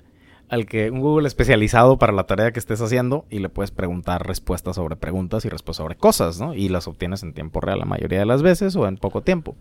al 0.49 0.65
que 0.65 0.89
un 0.89 0.99
Google 0.99 1.27
especializado 1.27 1.99
para 1.99 2.11
la 2.11 2.23
tarea 2.25 2.51
que 2.51 2.57
estés 2.57 2.81
haciendo 2.81 3.25
y 3.29 3.37
le 3.37 3.49
puedes 3.49 3.69
preguntar 3.69 4.25
respuestas 4.25 4.77
sobre 4.77 4.95
preguntas 4.95 5.45
y 5.45 5.49
respuestas 5.49 5.83
sobre 5.83 5.95
cosas, 5.95 6.39
¿no? 6.39 6.55
Y 6.55 6.69
las 6.69 6.87
obtienes 6.87 7.21
en 7.21 7.33
tiempo 7.33 7.61
real 7.61 7.77
la 7.77 7.85
mayoría 7.85 8.17
de 8.19 8.25
las 8.25 8.41
veces 8.41 8.75
o 8.75 8.87
en 8.87 8.97
poco 8.97 9.21
tiempo. 9.21 9.55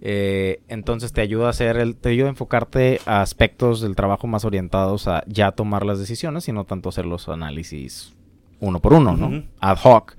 Eh, 0.00 0.60
entonces 0.68 1.12
te 1.12 1.22
ayuda 1.22 1.46
a 1.46 1.50
hacer 1.50 1.78
el, 1.78 1.96
te 1.96 2.10
ayuda 2.10 2.26
a 2.26 2.30
enfocarte 2.30 3.00
a 3.06 3.22
aspectos 3.22 3.80
del 3.80 3.96
trabajo 3.96 4.26
más 4.26 4.44
orientados 4.44 5.08
a 5.08 5.24
ya 5.26 5.52
tomar 5.52 5.86
las 5.86 5.98
decisiones 5.98 6.48
y 6.48 6.52
no 6.52 6.64
tanto 6.64 6.90
hacer 6.90 7.06
los 7.06 7.28
análisis 7.28 8.14
uno 8.60 8.80
por 8.80 8.92
uno, 8.92 9.16
¿no? 9.16 9.44
Ad 9.60 9.78
hoc, 9.82 10.16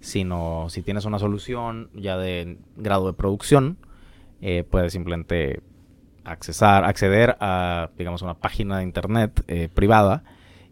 sino 0.00 0.66
si 0.68 0.82
tienes 0.82 1.04
una 1.04 1.18
solución 1.18 1.90
ya 1.94 2.16
de 2.16 2.58
grado 2.76 3.06
de 3.06 3.12
producción, 3.12 3.78
eh, 4.40 4.64
puedes 4.68 4.92
simplemente 4.92 5.60
accesar, 6.24 6.84
acceder 6.84 7.36
a, 7.40 7.90
digamos, 7.96 8.22
una 8.22 8.34
página 8.34 8.78
de 8.78 8.84
internet 8.84 9.44
eh, 9.48 9.68
privada 9.72 10.24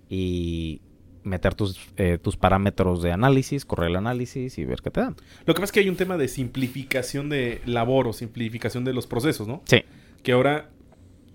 y 0.09 0.81
meter 1.25 1.55
tus, 1.55 1.81
eh, 1.97 2.19
tus 2.23 2.37
parámetros 2.37 3.03
de 3.03 3.11
análisis, 3.13 3.65
correr 3.65 3.91
el 3.91 3.97
análisis 3.97 4.57
y 4.59 4.65
ver 4.65 4.81
qué 4.83 4.91
te 4.91 5.01
dan. 5.01 5.17
Lo 5.47 5.55
que 5.55 5.61
pasa 5.61 5.65
es 5.65 5.73
que 5.73 5.81
hay 5.81 5.89
un 5.89 5.97
tema 5.97 6.17
de 6.17 6.29
simplificación 6.29 7.29
de 7.29 7.61
labor 7.67 8.07
o 8.07 8.13
simplificación 8.13 8.85
de 8.85 8.93
los 8.93 9.07
procesos, 9.07 9.49
¿no? 9.49 9.63
Sí, 9.65 9.83
Que 10.23 10.33
ahora 10.33 10.69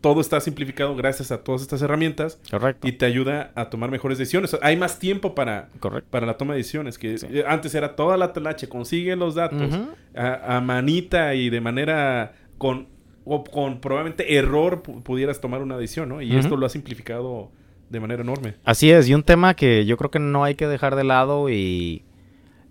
todo 0.02 0.22
está 0.22 0.40
simplificado 0.40 0.96
gracias 0.96 1.30
a 1.32 1.44
todas 1.44 1.62
estas 1.62 1.82
herramientas 1.82 2.40
correcto. 2.50 2.88
y 2.88 2.94
te 2.94 3.06
ayuda 3.06 3.52
a 3.56 3.70
tomar 3.70 3.92
mejores 3.92 4.18
decisiones. 4.18 4.56
Hay 4.62 4.78
más 4.78 4.98
tiempo 4.98 5.36
para, 5.36 5.68
correcto. 5.82 6.08
para 6.10 6.26
la 6.26 6.38
toma 6.38 6.54
de 6.54 6.60
decisiones. 6.60 6.98
Que 6.98 7.18
Sí. 7.18 7.28
eh, 7.30 7.44
antes 7.46 7.76
era 7.76 7.98
toda 7.98 8.16
la 8.16 8.32
telache, 8.32 8.70
consigue 8.70 9.16
los 9.18 9.36
datos 9.36 9.78
a, 10.16 10.56
a 10.58 10.62
manita 10.62 11.36
y 11.36 11.50
de 11.50 11.60
manera 11.60 12.32
con, 12.58 12.88
o 13.26 13.44
con 13.44 13.82
probablemente 13.82 14.38
error 14.38 14.82
pu- 14.84 15.04
pudieras 15.04 15.42
tomar 15.42 15.62
una 15.62 15.78
decisión, 15.78 16.08
¿no? 16.10 16.22
Y 16.22 16.34
esto 16.38 16.56
lo 16.56 16.66
ha 16.66 16.70
simplificado 16.70 17.52
de 17.90 18.00
manera 18.00 18.22
enorme. 18.22 18.56
Así 18.64 18.92
es, 18.92 19.10
y 19.10 19.14
un 19.14 19.24
tema 19.24 19.56
que 19.56 19.86
yo 19.86 19.98
creo 19.98 20.12
que 20.12 20.20
no 20.20 20.44
hay 20.44 20.56
que 20.56 20.68
dejar 20.68 20.96
de 20.96 21.04
lado 21.04 21.50
y, 21.50 22.06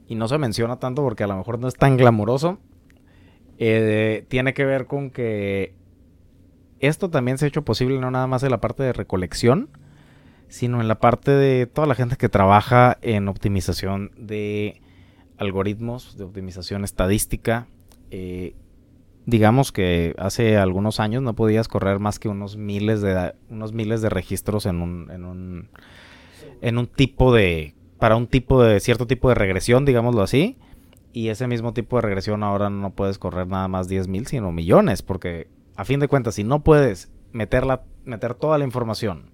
y 0.06 0.14
no 0.14 0.28
se 0.28 0.38
menciona 0.38 0.78
tanto 0.78 1.02
porque 1.02 1.24
a 1.24 1.26
lo 1.26 1.36
mejor 1.36 1.58
no 1.58 1.68
es 1.68 1.74
tan 1.74 1.96
glamuroso, 1.96 2.58
eh, 3.58 4.24
tiene 4.28 4.54
que 4.54 4.64
ver 4.64 4.86
con 4.86 5.10
que 5.10 5.74
esto 6.80 7.10
también 7.10 7.38
se 7.38 7.44
ha 7.44 7.48
hecho 7.48 7.64
posible 7.64 7.98
no 7.98 8.10
nada 8.10 8.26
más 8.26 8.42
en 8.42 8.50
la 8.50 8.60
parte 8.60 8.82
de 8.82 8.92
recolección, 8.92 9.68
sino 10.48 10.80
en 10.80 10.88
la 10.88 11.00
parte 11.00 11.32
de 11.32 11.66
toda 11.66 11.86
la 11.86 11.94
gente 11.94 12.16
que 12.16 12.28
trabaja 12.28 12.96
en 13.02 13.28
optimización 13.28 14.12
de 14.16 14.80
algoritmos, 15.36 16.16
de 16.16 16.24
optimización 16.24 16.84
estadística. 16.84 17.66
eh, 18.10 18.54
digamos 19.28 19.72
que 19.72 20.14
hace 20.16 20.56
algunos 20.56 21.00
años 21.00 21.22
no 21.22 21.34
podías 21.34 21.68
correr 21.68 21.98
más 21.98 22.18
que 22.18 22.30
unos 22.30 22.56
miles 22.56 23.02
de 23.02 23.34
unos 23.50 23.74
miles 23.74 24.00
de 24.00 24.08
registros 24.08 24.64
en 24.64 24.80
un 24.80 25.10
en 25.10 25.26
un 25.26 25.68
en 26.62 26.78
un 26.78 26.86
tipo 26.86 27.34
de 27.34 27.74
para 27.98 28.16
un 28.16 28.26
tipo 28.26 28.62
de 28.62 28.80
cierto 28.80 29.06
tipo 29.06 29.28
de 29.28 29.34
regresión, 29.34 29.84
digámoslo 29.84 30.22
así, 30.22 30.56
y 31.12 31.28
ese 31.28 31.46
mismo 31.46 31.74
tipo 31.74 31.96
de 31.96 32.02
regresión 32.02 32.42
ahora 32.42 32.70
no 32.70 32.88
puedes 32.94 33.18
correr 33.18 33.46
nada 33.48 33.68
más 33.68 33.90
10.000, 33.90 34.24
sino 34.24 34.50
millones, 34.50 35.02
porque 35.02 35.48
a 35.76 35.84
fin 35.84 36.00
de 36.00 36.08
cuentas 36.08 36.36
si 36.36 36.42
no 36.44 36.60
puedes 36.60 37.12
meter 37.32 37.66
la 37.66 37.82
meter 38.06 38.32
toda 38.34 38.56
la 38.56 38.64
información 38.64 39.30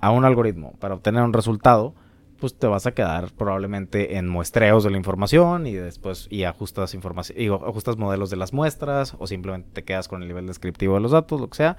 a 0.00 0.10
un 0.10 0.24
algoritmo 0.24 0.72
para 0.78 0.94
obtener 0.94 1.22
un 1.22 1.34
resultado, 1.34 1.94
pues 2.40 2.54
te 2.58 2.66
vas 2.66 2.86
a 2.86 2.92
quedar 2.92 3.32
probablemente 3.32 4.16
en 4.16 4.28
muestreos 4.28 4.84
de 4.84 4.90
la 4.90 4.96
información 4.96 5.66
y 5.66 5.74
después 5.74 6.26
y 6.30 6.44
ajustas 6.44 6.94
información 6.94 7.40
y 7.40 7.48
ajustas 7.48 7.96
modelos 7.96 8.30
de 8.30 8.36
las 8.36 8.52
muestras 8.52 9.14
o 9.18 9.26
simplemente 9.26 9.68
te 9.72 9.84
quedas 9.84 10.08
con 10.08 10.22
el 10.22 10.28
nivel 10.28 10.46
descriptivo 10.46 10.94
de 10.94 11.00
los 11.00 11.12
datos, 11.12 11.40
lo 11.40 11.48
que 11.48 11.56
sea. 11.56 11.76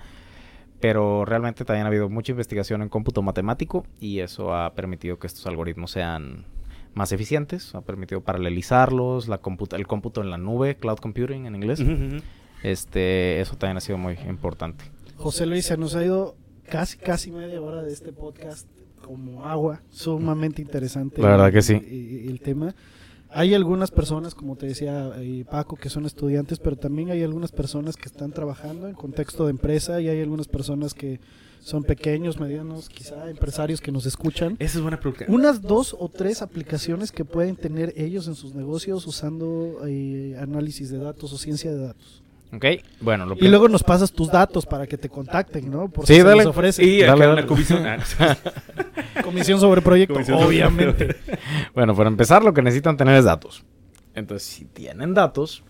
Pero 0.80 1.26
realmente 1.26 1.66
también 1.66 1.86
ha 1.86 1.90
habido 1.90 2.08
mucha 2.10 2.32
investigación 2.32 2.82
en 2.82 2.90
cómputo 2.90 3.22
matemático 3.22 3.86
y 4.00 4.20
eso 4.20 4.54
ha 4.54 4.74
permitido 4.76 5.18
que 5.18 5.28
estos 5.28 5.46
algoritmos 5.48 5.92
sean 5.92 6.46
más 6.94 7.12
eficientes, 7.12 7.74
ha 7.76 7.82
permitido 7.82 8.22
paralelizarlos, 8.22 9.28
la 9.28 9.40
computa- 9.40 9.76
el 9.76 9.88
cómputo 9.88 10.22
en 10.22 10.30
la 10.32 10.38
nube, 10.38 10.76
cloud 10.78 10.98
computing 10.98 11.46
en 11.48 11.56
inglés. 11.56 11.80
Este, 12.64 13.40
eso 13.42 13.56
también 13.56 13.78
ha 13.78 13.82
sido 13.82 13.98
muy 13.98 14.18
importante. 14.28 14.86
José 15.16 15.46
Luis, 15.46 15.66
se 15.66 15.78
nos 15.78 15.96
ha 15.96 16.04
ido 16.04 16.36
casi, 16.70 16.98
casi 16.98 17.32
media 17.32 17.62
hora 17.62 17.82
de 17.84 17.92
este 17.94 18.12
podcast 18.14 18.68
como 19.08 19.46
agua. 19.46 19.82
Sumamente 19.90 20.62
interesante. 20.62 21.22
La 21.22 21.30
verdad 21.30 21.52
que 21.52 21.58
el- 21.60 21.64
sí. 21.64 21.74
El, 21.74 22.30
el 22.32 22.40
tema. 22.42 22.76
Hay 23.30 23.54
algunas 23.54 23.92
personas, 23.92 24.34
como 24.36 24.56
te 24.56 24.68
decía 24.68 25.12
eh, 25.18 25.44
Paco, 25.50 25.76
que 25.76 25.90
son 25.90 26.06
estudiantes, 26.06 26.60
pero 26.60 26.78
también 26.78 27.10
hay 27.12 27.24
algunas 27.24 27.52
personas 27.52 27.96
que 27.98 28.06
están 28.08 28.32
trabajando 28.32 28.88
en 28.88 28.96
contexto 28.96 29.46
de 29.46 29.52
empresa 29.52 30.00
y 30.00 30.08
hay 30.08 30.22
algunas 30.22 30.48
personas 30.48 30.94
que 30.94 31.20
son 31.60 31.84
pequeños, 31.84 32.40
medianos, 32.40 32.88
quizá 32.88 33.30
empresarios 33.30 33.82
que 33.82 33.92
nos 33.92 34.06
escuchan. 34.06 34.56
Esa 34.60 34.78
es 34.78 34.82
buena 34.82 34.98
pregunta. 35.00 35.26
Unas 35.28 35.62
dos 35.62 35.94
o 36.00 36.08
tres 36.08 36.42
aplicaciones 36.42 37.12
que 37.12 37.26
pueden 37.26 37.58
tener 37.58 37.94
ellos 37.98 38.28
en 38.30 38.36
sus 38.36 38.56
negocios 38.56 39.06
usando 39.06 39.82
eh, 39.86 40.38
análisis 40.40 40.90
de 40.90 40.98
datos 41.00 41.34
o 41.34 41.38
ciencia 41.38 41.70
de 41.72 41.80
datos. 41.80 42.24
¿Ok? 42.54 42.66
Bueno, 43.02 43.26
lo 43.26 43.36
Y 43.36 43.48
luego 43.50 43.68
nos 43.68 43.84
pasas 43.84 44.12
tus 44.12 44.32
datos 44.32 44.66
para 44.66 44.88
que 44.88 44.98
te 44.98 45.10
contacten, 45.10 45.70
¿no? 45.70 45.90
Por 45.90 46.06
Sí, 46.08 46.14
si 46.14 46.20
se 46.22 46.26
dale. 46.26 46.38
les 46.38 46.46
ofrece. 46.48 46.84
Y 46.86 47.02
acá 47.04 47.12
Dale, 47.12 47.26
una 47.26 47.36
dale. 47.36 47.48
comisión. 47.48 47.84
Ah, 48.20 48.38
Comisión 49.24 49.60
sobre 49.60 49.82
proyecto, 49.82 50.14
Comisión 50.14 50.38
sobre 50.40 50.48
obviamente. 50.48 51.16
Bueno, 51.74 51.96
para 51.96 52.08
empezar, 52.10 52.44
lo 52.44 52.54
que 52.54 52.62
necesitan 52.62 52.96
tener 52.98 53.16
es 53.16 53.26
datos. 53.26 53.64
Entonces, 54.16 54.48
si 54.48 54.66
tienen 54.66 55.14
datos, 55.14 55.64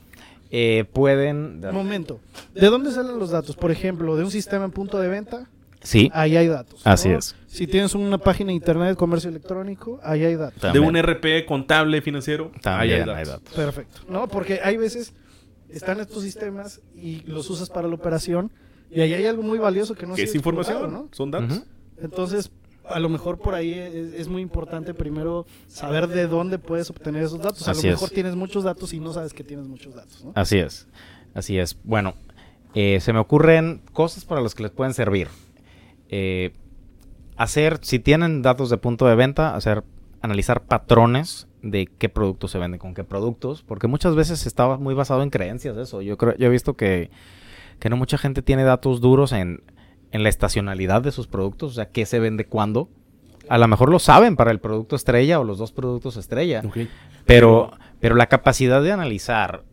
eh, 0.52 0.86
pueden. 0.94 1.62
Momento. 1.72 2.20
¿De 2.54 2.68
dónde 2.68 2.92
salen 2.92 3.18
los 3.20 3.32
datos? 3.32 3.56
Por 3.56 3.72
ejemplo, 3.72 4.16
de 4.16 4.24
un 4.24 4.32
sistema 4.32 4.66
en 4.66 4.72
punto 4.72 5.00
de 5.00 5.08
venta, 5.08 5.48
Sí, 5.82 6.10
ahí 6.14 6.36
hay 6.36 6.48
datos. 6.48 6.86
¿no? 6.86 6.92
así 6.92 7.10
es. 7.10 7.36
Si 7.48 7.66
tienes 7.68 7.96
una 7.96 8.18
página 8.18 8.50
de 8.50 8.56
internet 8.56 8.90
de 8.90 8.96
comercio 8.96 9.30
electrónico, 9.30 10.00
ahí 10.04 10.24
hay 10.26 10.36
datos. 10.36 10.74
de 10.74 10.80
un 10.80 10.96
RP 10.98 11.46
contable 11.46 12.02
financiero. 12.02 12.52
ahí 12.56 12.62
También 12.62 12.94
hay 12.94 13.00
hay 13.00 13.06
datos. 13.26 13.28
datos. 13.28 13.54
Perfecto. 13.54 14.00
No, 14.10 14.28
porque 14.28 14.60
hay 14.64 14.76
veces 14.78 15.14
están 15.70 16.00
estos 16.00 16.24
sistemas 16.24 16.82
y 16.96 17.22
los 17.26 17.50
usas 17.50 17.70
para 17.70 17.88
la 17.88 17.96
operación 17.96 18.52
y 18.90 19.02
ahí 19.02 19.14
hay 19.14 19.26
algo 19.26 19.44
muy 19.44 19.60
valioso 19.60 19.96
que 19.96 20.06
no 20.06 20.16
es 20.16 20.36
información, 20.36 20.92
¿no? 20.92 21.10
Son 21.12 21.32
datos. 21.32 21.64
Entonces, 22.00 22.52
a 22.86 23.00
lo 23.00 23.10
mejor 23.10 23.40
por 23.40 23.54
ahí 23.54 23.74
es, 23.74 24.14
es 24.14 24.28
muy 24.28 24.42
importante 24.42 24.94
primero 24.94 25.46
saber 25.68 26.08
de 26.08 26.28
dónde 26.28 26.58
puedes 26.58 26.90
obtener 26.90 27.24
esos 27.24 27.40
datos. 27.40 27.68
A 27.68 27.72
Así 27.72 27.88
lo 27.88 27.94
es. 27.94 27.96
mejor 27.96 28.10
tienes 28.12 28.36
muchos 28.36 28.64
datos 28.64 28.94
y 28.94 29.00
no 29.00 29.12
sabes 29.14 29.34
que 29.34 29.44
tienes 29.44 29.68
muchos 29.68 29.96
datos, 29.96 30.24
¿no? 30.24 30.32
Así 30.36 30.58
es. 30.58 30.88
Así 31.34 31.58
es. 31.58 31.78
Bueno, 31.84 32.14
eh, 32.74 33.00
se 33.02 33.14
me 33.14 33.20
ocurren 33.20 33.82
cosas 33.94 34.26
para 34.26 34.42
las 34.42 34.56
que 34.56 34.64
les 34.64 34.72
pueden 34.72 34.94
servir. 34.94 35.28
Eh, 36.10 36.54
hacer, 37.36 37.80
si 37.82 38.00
tienen 38.00 38.42
datos 38.42 38.70
de 38.70 38.78
punto 38.78 39.06
de 39.08 39.16
venta, 39.16 39.56
hacer, 39.56 39.84
analizar 40.22 40.64
patrones 40.64 41.47
de 41.62 41.88
qué 41.88 42.10
productos 42.10 42.52
se 42.52 42.58
venden 42.60 42.80
con 42.80 42.94
qué 42.94 43.04
productos, 43.04 43.64
porque 43.64 43.88
muchas 43.88 44.16
veces 44.16 44.46
estaba 44.46 44.78
muy 44.78 44.94
basado 44.94 45.24
en 45.24 45.30
creencias 45.30 45.78
eso. 45.78 46.02
Yo 46.02 46.18
creo, 46.18 46.36
yo 46.38 46.48
he 46.48 46.50
visto 46.50 46.76
que, 46.76 47.10
que 47.80 47.90
no 47.90 47.98
mucha 47.98 48.18
gente 48.18 48.42
tiene 48.42 48.64
datos 48.64 49.02
duros 49.02 49.32
en, 49.32 49.64
en 50.12 50.24
la 50.24 50.30
estacionalidad 50.30 51.02
de 51.02 51.12
sus 51.12 51.28
productos, 51.28 51.72
o 51.72 51.76
sea, 51.76 51.90
qué 51.90 52.06
se 52.06 52.20
vende 52.20 52.46
cuándo. 52.46 52.90
A 53.50 53.58
lo 53.58 53.68
mejor 53.68 53.90
lo 53.90 54.00
saben 54.00 54.36
para 54.36 54.52
el 54.52 54.60
producto 54.60 54.96
estrella 54.96 55.40
o 55.40 55.44
los 55.44 55.58
dos 55.58 55.72
productos 55.72 56.18
estrella. 56.18 56.62
Pero, 57.26 57.72
pero 58.00 58.16
la 58.16 58.28
capacidad 58.28 58.82
de 58.82 58.92
analizar, 58.92 59.64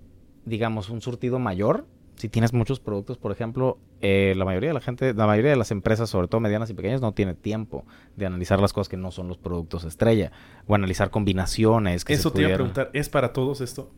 digamos, 0.44 0.90
un 0.90 1.00
surtido 1.00 1.38
mayor, 1.38 1.86
si 2.16 2.28
tienes 2.28 2.52
muchos 2.52 2.80
productos, 2.80 3.18
por 3.18 3.32
ejemplo, 3.32 3.78
eh, 4.00 4.34
la 4.36 4.44
mayoría 4.44 4.70
de 4.70 4.74
la 4.74 4.80
gente, 4.80 5.14
la 5.14 5.26
mayoría 5.26 5.50
de 5.50 5.56
las 5.56 5.70
empresas, 5.70 6.08
sobre 6.10 6.28
todo 6.28 6.40
medianas 6.40 6.70
y 6.70 6.74
pequeñas, 6.74 7.00
no 7.00 7.12
tiene 7.12 7.34
tiempo 7.34 7.84
de 8.16 8.26
analizar 8.26 8.60
las 8.60 8.72
cosas 8.72 8.88
que 8.88 8.96
no 8.96 9.10
son 9.10 9.28
los 9.28 9.38
productos 9.38 9.84
estrella 9.84 10.32
o 10.66 10.74
analizar 10.74 11.10
combinaciones. 11.10 12.04
Que 12.04 12.14
se 12.14 12.20
Eso 12.20 12.32
te 12.32 12.42
iba 12.42 12.50
a 12.50 12.54
preguntar. 12.54 12.90
¿Es 12.92 13.08
para 13.08 13.32
todos 13.32 13.60
esto? 13.60 13.90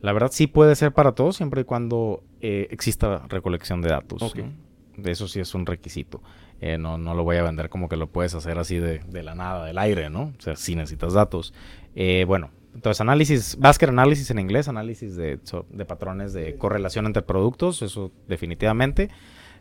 La 0.00 0.12
verdad 0.12 0.30
sí 0.32 0.46
puede 0.46 0.74
ser 0.74 0.92
para 0.92 1.12
todos 1.12 1.36
siempre 1.36 1.60
y 1.60 1.64
cuando 1.64 2.24
eh, 2.40 2.68
exista 2.70 3.26
recolección 3.28 3.82
de 3.82 3.90
datos. 3.90 4.22
Ok. 4.22 4.38
¿no? 4.38 4.70
De 4.96 5.12
eso 5.12 5.28
sí 5.28 5.40
es 5.40 5.54
un 5.54 5.66
requisito. 5.66 6.22
Eh, 6.60 6.78
no, 6.78 6.98
no 6.98 7.14
lo 7.14 7.24
voy 7.24 7.36
a 7.36 7.42
vender 7.42 7.70
como 7.70 7.88
que 7.88 7.96
lo 7.96 8.08
puedes 8.08 8.34
hacer 8.34 8.58
así 8.58 8.76
de, 8.76 8.98
de 8.98 9.22
la 9.22 9.34
nada, 9.34 9.64
del 9.64 9.78
aire, 9.78 10.10
¿no? 10.10 10.32
O 10.38 10.40
sea, 10.40 10.56
sí 10.56 10.74
necesitas 10.74 11.14
datos. 11.14 11.54
Eh, 11.94 12.24
bueno, 12.26 12.50
entonces 12.74 13.00
análisis, 13.00 13.56
Basket 13.58 13.88
Analysis 13.88 14.30
en 14.30 14.38
inglés, 14.38 14.68
análisis 14.68 15.16
de, 15.16 15.38
de 15.70 15.84
patrones 15.84 16.32
de 16.32 16.56
correlación 16.56 17.06
entre 17.06 17.22
productos, 17.22 17.82
eso 17.82 18.12
definitivamente. 18.28 19.10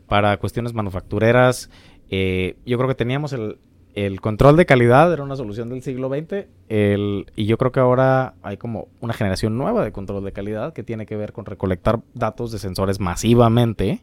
Para 0.07 0.37
cuestiones 0.37 0.73
manufactureras, 0.73 1.69
eh, 2.09 2.55
yo 2.65 2.77
creo 2.77 2.87
que 2.87 2.95
teníamos 2.95 3.33
el, 3.33 3.59
el 3.93 4.21
control 4.21 4.55
de 4.55 4.65
calidad 4.65 5.11
era 5.11 5.23
una 5.23 5.35
solución 5.35 5.69
del 5.69 5.81
siglo 5.81 6.09
XX 6.09 6.47
el, 6.67 7.25
y 7.35 7.45
yo 7.45 7.57
creo 7.57 7.71
que 7.71 7.79
ahora 7.79 8.35
hay 8.43 8.57
como 8.57 8.87
una 9.01 9.13
generación 9.13 9.57
nueva 9.57 9.83
de 9.83 9.91
control 9.91 10.23
de 10.23 10.31
calidad 10.31 10.73
que 10.73 10.83
tiene 10.83 11.05
que 11.05 11.15
ver 11.15 11.33
con 11.33 11.45
recolectar 11.45 12.01
datos 12.13 12.51
de 12.51 12.59
sensores 12.59 12.99
masivamente 12.99 14.01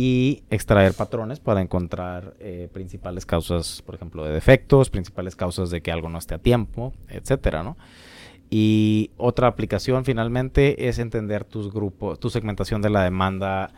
y 0.00 0.44
extraer 0.48 0.94
patrones 0.94 1.40
para 1.40 1.60
encontrar 1.60 2.34
eh, 2.38 2.68
principales 2.72 3.26
causas, 3.26 3.82
por 3.84 3.96
ejemplo, 3.96 4.24
de 4.24 4.32
defectos, 4.32 4.90
principales 4.90 5.34
causas 5.34 5.70
de 5.70 5.80
que 5.80 5.90
algo 5.90 6.08
no 6.08 6.18
esté 6.18 6.36
a 6.36 6.38
tiempo, 6.38 6.92
etcétera, 7.08 7.64
¿no? 7.64 7.76
Y 8.48 9.10
otra 9.16 9.48
aplicación 9.48 10.04
finalmente 10.04 10.88
es 10.88 11.00
entender 11.00 11.42
tus 11.42 11.72
grupos, 11.72 12.20
tu 12.20 12.30
segmentación 12.30 12.80
de 12.80 12.90
la 12.90 13.02
demanda, 13.02 13.72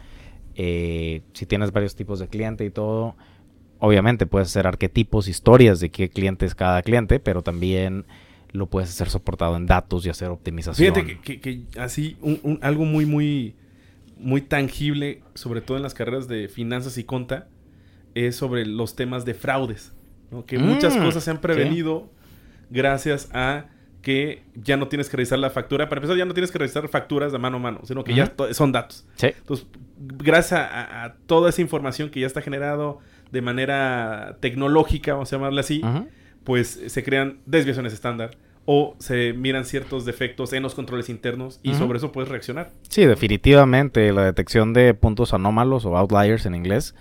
eh, 0.57 1.23
si 1.33 1.47
tienes 1.47 1.73
varios 1.73 1.97
tipos 1.97 2.19
de 2.19 2.29
cliente 2.29 2.67
y 2.67 2.71
todo, 2.71 3.17
obviamente 3.79 4.27
puedes 4.27 4.49
hacer 4.49 4.67
arquetipos, 4.67 5.27
historias 5.27 5.81
de 5.81 5.89
qué 5.89 6.11
cliente 6.11 6.45
es 6.45 6.55
cada 6.55 6.83
cliente, 6.83 7.19
pero 7.19 7.41
también 7.41 8.05
lo 8.53 8.67
puedes 8.67 8.91
hacer 8.91 9.09
soportado 9.09 9.57
en 9.57 9.65
datos 9.65 10.05
y 10.05 10.11
hacer 10.11 10.29
optimización. 10.29 10.95
Fíjate 10.95 11.19
que, 11.23 11.41
que- 11.41 11.81
así, 11.81 12.19
algo 12.61 12.85
muy, 12.85 13.07
muy, 13.07 13.55
muy 14.21 14.41
tangible, 14.43 15.23
sobre 15.35 15.61
todo 15.61 15.77
en 15.77 15.83
las 15.83 15.95
carreras 15.95 16.29
de 16.29 16.49
finanzas 16.49 16.99
y 16.99 17.05
conta, 17.05 17.49
es 18.15 18.37
sobre 18.37 18.67
los 18.67 18.97
temas 18.97 19.25
de 19.25 19.35
fraudes. 19.35 19.93
¿no? 20.31 20.45
Que 20.47 20.59
muchas 20.59 20.97
Mm, 20.97 21.03
cosas 21.03 21.25
se 21.25 21.31
han 21.31 21.41
prevenido 21.41 22.11
gracias 22.71 23.29
a 23.33 23.67
que 24.03 24.45
ya 24.55 24.77
no 24.77 24.89
tienes 24.89 25.09
que 25.11 25.17
revisar 25.17 25.39
la 25.39 25.51
factura. 25.51 25.89
Para 25.89 25.99
empezar, 25.99 26.17
ya 26.17 26.25
no 26.25 26.33
tienes 26.33 26.51
que 26.51 26.59
revisar 26.59 26.89
facturas 26.89 27.33
de 27.33 27.39
mano 27.39 27.59
a 27.59 27.61
mano, 27.61 27.81
sino 27.85 28.03
que 28.05 28.15
ya 28.15 28.33
son 28.53 28.73
datos. 28.73 29.07
Sí. 29.17 29.27
Entonces, 29.37 29.67
gracias 29.99 30.61
a, 30.61 31.05
a 31.05 31.15
toda 31.27 31.51
esa 31.51 31.61
información 31.61 32.09
que 32.11 32.21
ya 32.21 32.27
está 32.27 32.41
generado 32.41 33.01
de 33.31 33.43
manera 33.43 34.39
tecnológica, 34.41 35.13
vamos 35.13 35.33
a 35.33 35.37
llamarle 35.37 35.61
así, 35.61 35.83
pues 36.45 36.81
se 36.87 37.05
crean 37.05 37.41
desviaciones 37.47 37.93
estándar 37.93 38.37
o 38.67 38.95
se 38.99 39.33
miran 39.33 39.65
ciertos 39.65 40.05
defectos 40.05 40.53
en 40.53 40.63
los 40.63 40.75
controles 40.75 41.09
internos 41.09 41.59
y 41.63 41.75
sobre 41.75 41.99
eso 41.99 42.13
puedes 42.13 42.29
reaccionar. 42.31 42.71
Sí, 42.89 43.05
definitivamente 43.07 44.13
la 44.13 44.25
detección 44.25 44.73
de 44.73 44.95
puntos 44.95 45.33
anómalos 45.35 45.85
o 45.87 45.97
outliers 45.97 46.47
en 46.47 46.55
inglés, 46.55 46.95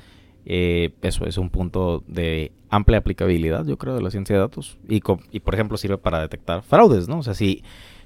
eh, 0.45 0.91
eso 1.01 1.25
es 1.25 1.37
un 1.37 1.49
punto 1.49 2.03
de 2.07 2.51
amplia 2.69 2.99
aplicabilidad, 2.99 3.65
yo 3.65 3.77
creo, 3.77 3.95
de 3.95 4.01
la 4.01 4.09
ciencia 4.09 4.35
de 4.35 4.41
datos. 4.41 4.77
Y, 4.87 5.01
y 5.31 5.39
por 5.41 5.53
ejemplo, 5.53 5.77
sirve 5.77 5.97
para 5.97 6.21
detectar 6.21 6.63
fraudes, 6.63 7.07
¿no? 7.07 7.19
O 7.19 7.23
sea, 7.23 7.33
si, 7.33 7.63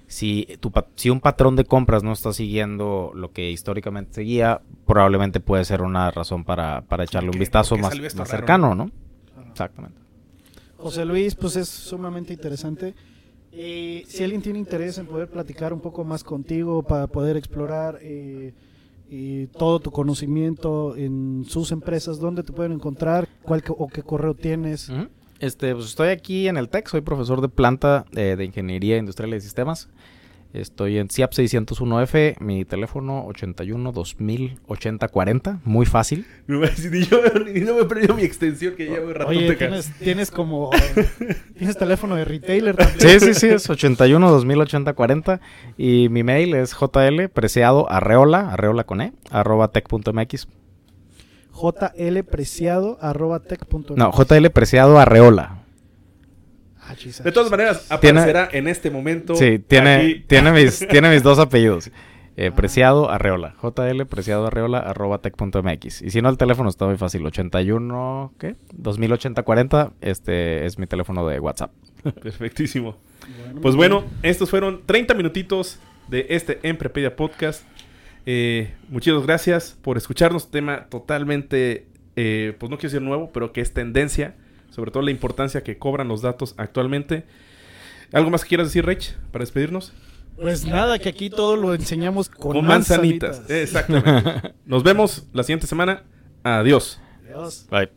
si, 0.07 0.47
tu, 0.59 0.71
pa- 0.71 0.87
si 0.95 1.09
un 1.09 1.21
patrón 1.21 1.55
de 1.55 1.63
compras 1.63 2.03
no 2.03 2.11
está 2.11 2.33
siguiendo 2.33 3.11
lo 3.13 3.31
que 3.31 3.51
históricamente 3.51 4.13
seguía, 4.15 4.61
probablemente 4.85 5.39
puede 5.39 5.63
ser 5.63 5.81
una 5.83 6.11
razón 6.11 6.43
para, 6.43 6.81
para 6.81 7.03
echarle 7.05 7.29
un 7.29 7.39
vistazo 7.39 7.75
¿Por 7.77 7.91
qué 7.91 8.01
más, 8.01 8.15
más 8.15 8.27
raro, 8.29 8.39
cercano, 8.41 8.75
¿no? 8.75 8.91
Exactamente. 9.51 9.99
José 10.77 11.05
Luis, 11.05 11.35
pues 11.35 11.55
es 11.55 11.69
sumamente 11.69 12.33
interesante. 12.33 12.93
Y 13.55 14.03
si 14.07 14.23
alguien 14.23 14.41
tiene 14.41 14.57
interés 14.57 14.97
en 14.97 15.05
poder 15.05 15.29
platicar 15.29 15.73
un 15.73 15.79
poco 15.79 16.03
más 16.03 16.23
contigo 16.23 16.81
para 16.81 17.05
poder 17.05 17.37
explorar 17.37 17.99
eh, 18.01 18.51
y 19.07 19.45
todo 19.47 19.79
tu 19.79 19.91
conocimiento 19.91 20.95
en 20.95 21.45
sus 21.47 21.71
empresas, 21.71 22.19
¿dónde 22.19 22.41
te 22.41 22.51
pueden 22.51 22.71
encontrar? 22.71 23.27
¿Cuál 23.43 23.63
o 23.67 23.87
qué 23.87 24.01
correo 24.01 24.33
tienes? 24.33 24.91
Este, 25.39 25.73
pues 25.75 25.85
estoy 25.85 26.07
aquí 26.07 26.47
en 26.47 26.57
el 26.57 26.67
TEC, 26.69 26.87
soy 26.87 27.01
profesor 27.01 27.41
de 27.41 27.49
planta 27.49 28.05
eh, 28.13 28.35
de 28.35 28.45
Ingeniería 28.45 28.97
Industrial 28.97 29.29
y 29.29 29.33
de 29.33 29.41
Sistemas. 29.41 29.87
Estoy 30.53 30.99
en 30.99 31.09
CIAP 31.09 31.31
601F, 31.31 32.39
mi 32.39 32.63
teléfono 32.63 33.25
81 33.25 33.91
2000 33.91 34.59
8040, 34.67 35.61
muy 35.63 35.87
fácil. 35.87 36.27
No 36.45 36.59
ni 36.91 37.05
yo, 37.05 37.21
ni 37.51 37.61
no 37.61 37.73
me 37.73 37.81
he 37.81 37.85
perdido 37.85 38.13
mi 38.13 38.21
extensión 38.21 38.75
que 38.75 38.85
llevo 38.85 39.11
ratón 39.13 39.35
Oye, 39.35 39.55
tienes, 39.55 39.91
tienes 39.97 40.29
como... 40.29 40.69
tienes 41.57 41.75
teléfono 41.75 42.15
de 42.15 42.25
retailer 42.25 42.75
también. 42.75 43.19
Sí, 43.19 43.19
sí, 43.19 43.33
sí, 43.33 43.47
es 43.47 43.67
81 43.67 44.29
2000 44.29 44.61
8040 44.61 45.41
y 45.75 46.09
mi 46.09 46.21
mail 46.21 46.53
es 46.53 46.75
jl 46.75 47.29
preciado 47.29 47.91
arreola, 47.91 48.51
arreola 48.51 48.83
con 48.83 49.01
e, 49.01 49.11
arroba 49.31 49.69
tech.mx. 49.69 50.47
jlpreciado 51.51 52.99
arroba 53.01 53.39
tech 53.39 53.65
punto 53.65 53.95
No, 53.95 54.09
MX. 54.09 54.27
jl 54.27 54.51
preciado 54.51 54.99
arreola. 54.99 55.62
Ah, 56.87 56.95
De 57.23 57.31
todas 57.31 57.49
maneras, 57.49 57.87
Tiene- 58.01 58.19
aparecerá 58.19 58.49
en 58.51 58.67
este 58.67 58.91
momento. 58.91 59.35
Sí, 59.35 59.59
tiene, 59.59 59.95
aquí. 59.95 60.23
tiene, 60.27 60.51
mis, 60.51 60.79
tiene 60.89 61.09
mis 61.09 61.23
dos 61.23 61.39
apellidos. 61.39 61.91
Eh, 62.35 62.51
Preciado 62.51 63.11
Arreola. 63.11 63.55
JL 63.61 64.05
Preciado 64.07 64.47
Arreola 64.47 64.79
arroba 64.79 65.19
tech.mx. 65.19 66.01
Y 66.01 66.09
si 66.09 66.21
no, 66.21 66.29
el 66.29 66.37
teléfono 66.37 66.67
está 66.69 66.85
muy 66.87 66.97
fácil. 66.97 67.23
81, 67.25 68.33
¿qué? 68.39 68.55
208040. 68.73 69.93
Este 70.01 70.65
es 70.65 70.79
mi 70.79 70.87
teléfono 70.87 71.27
de 71.27 71.39
WhatsApp. 71.39 71.71
Perfectísimo. 72.23 72.97
Bueno, 73.45 73.61
Pues 73.61 73.75
bueno, 73.75 74.03
estos 74.23 74.49
fueron 74.49 74.81
30 74.85 75.13
minutitos 75.13 75.79
de 76.07 76.25
este 76.29 76.59
Emprepedia 76.63 77.15
Podcast. 77.15 77.63
Eh, 78.25 78.73
muchas 78.89 79.21
gracias 79.25 79.77
por 79.81 79.97
escucharnos. 79.97 80.49
Tema 80.49 80.85
totalmente, 80.89 81.85
eh, 82.15 82.55
pues 82.59 82.69
no 82.69 82.77
quiero 82.77 82.91
decir 82.93 83.01
nuevo, 83.01 83.31
pero 83.31 83.53
que 83.53 83.61
es 83.61 83.73
tendencia. 83.73 84.35
Sobre 84.73 84.89
todo 84.89 85.03
la 85.03 85.11
importancia 85.11 85.61
que 85.63 85.77
cobran 85.77 86.07
los 86.07 86.23
datos 86.23 86.55
actualmente. 86.57 87.25
¿Algo 88.11 88.31
más 88.31 88.41
que 88.43 88.49
quieras 88.49 88.67
decir, 88.67 88.85
Rich, 88.85 89.15
para 89.31 89.43
despedirnos? 89.43 89.93
Pues 90.35 90.65
nada, 90.65 90.97
que 90.97 91.09
aquí 91.09 91.29
todo 91.29 91.55
lo 91.55 91.75
enseñamos 91.75 92.27
con, 92.27 92.53
Con 92.53 92.65
manzanitas. 92.65 93.37
manzanitas. 93.41 93.51
Exactamente. 93.51 94.53
Nos 94.65 94.81
vemos 94.83 95.27
la 95.31 95.43
siguiente 95.43 95.67
semana. 95.67 96.03
Adiós. 96.43 96.99
Adiós. 97.23 97.67
Bye. 97.69 97.89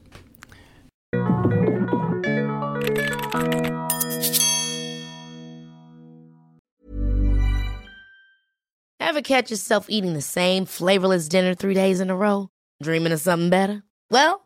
Ever 8.98 9.22
catch 9.22 9.50
yourself 9.50 9.86
eating 9.88 10.14
the 10.14 10.20
same 10.22 10.64
flavorless 10.66 11.28
dinner 11.28 11.54
three 11.54 11.74
days 11.74 12.00
in 12.00 12.10
a 12.10 12.16
row? 12.16 12.48
Dreaming 12.82 13.12
of 13.12 13.20
something 13.20 13.50
better? 13.50 13.82
Well, 14.10 14.45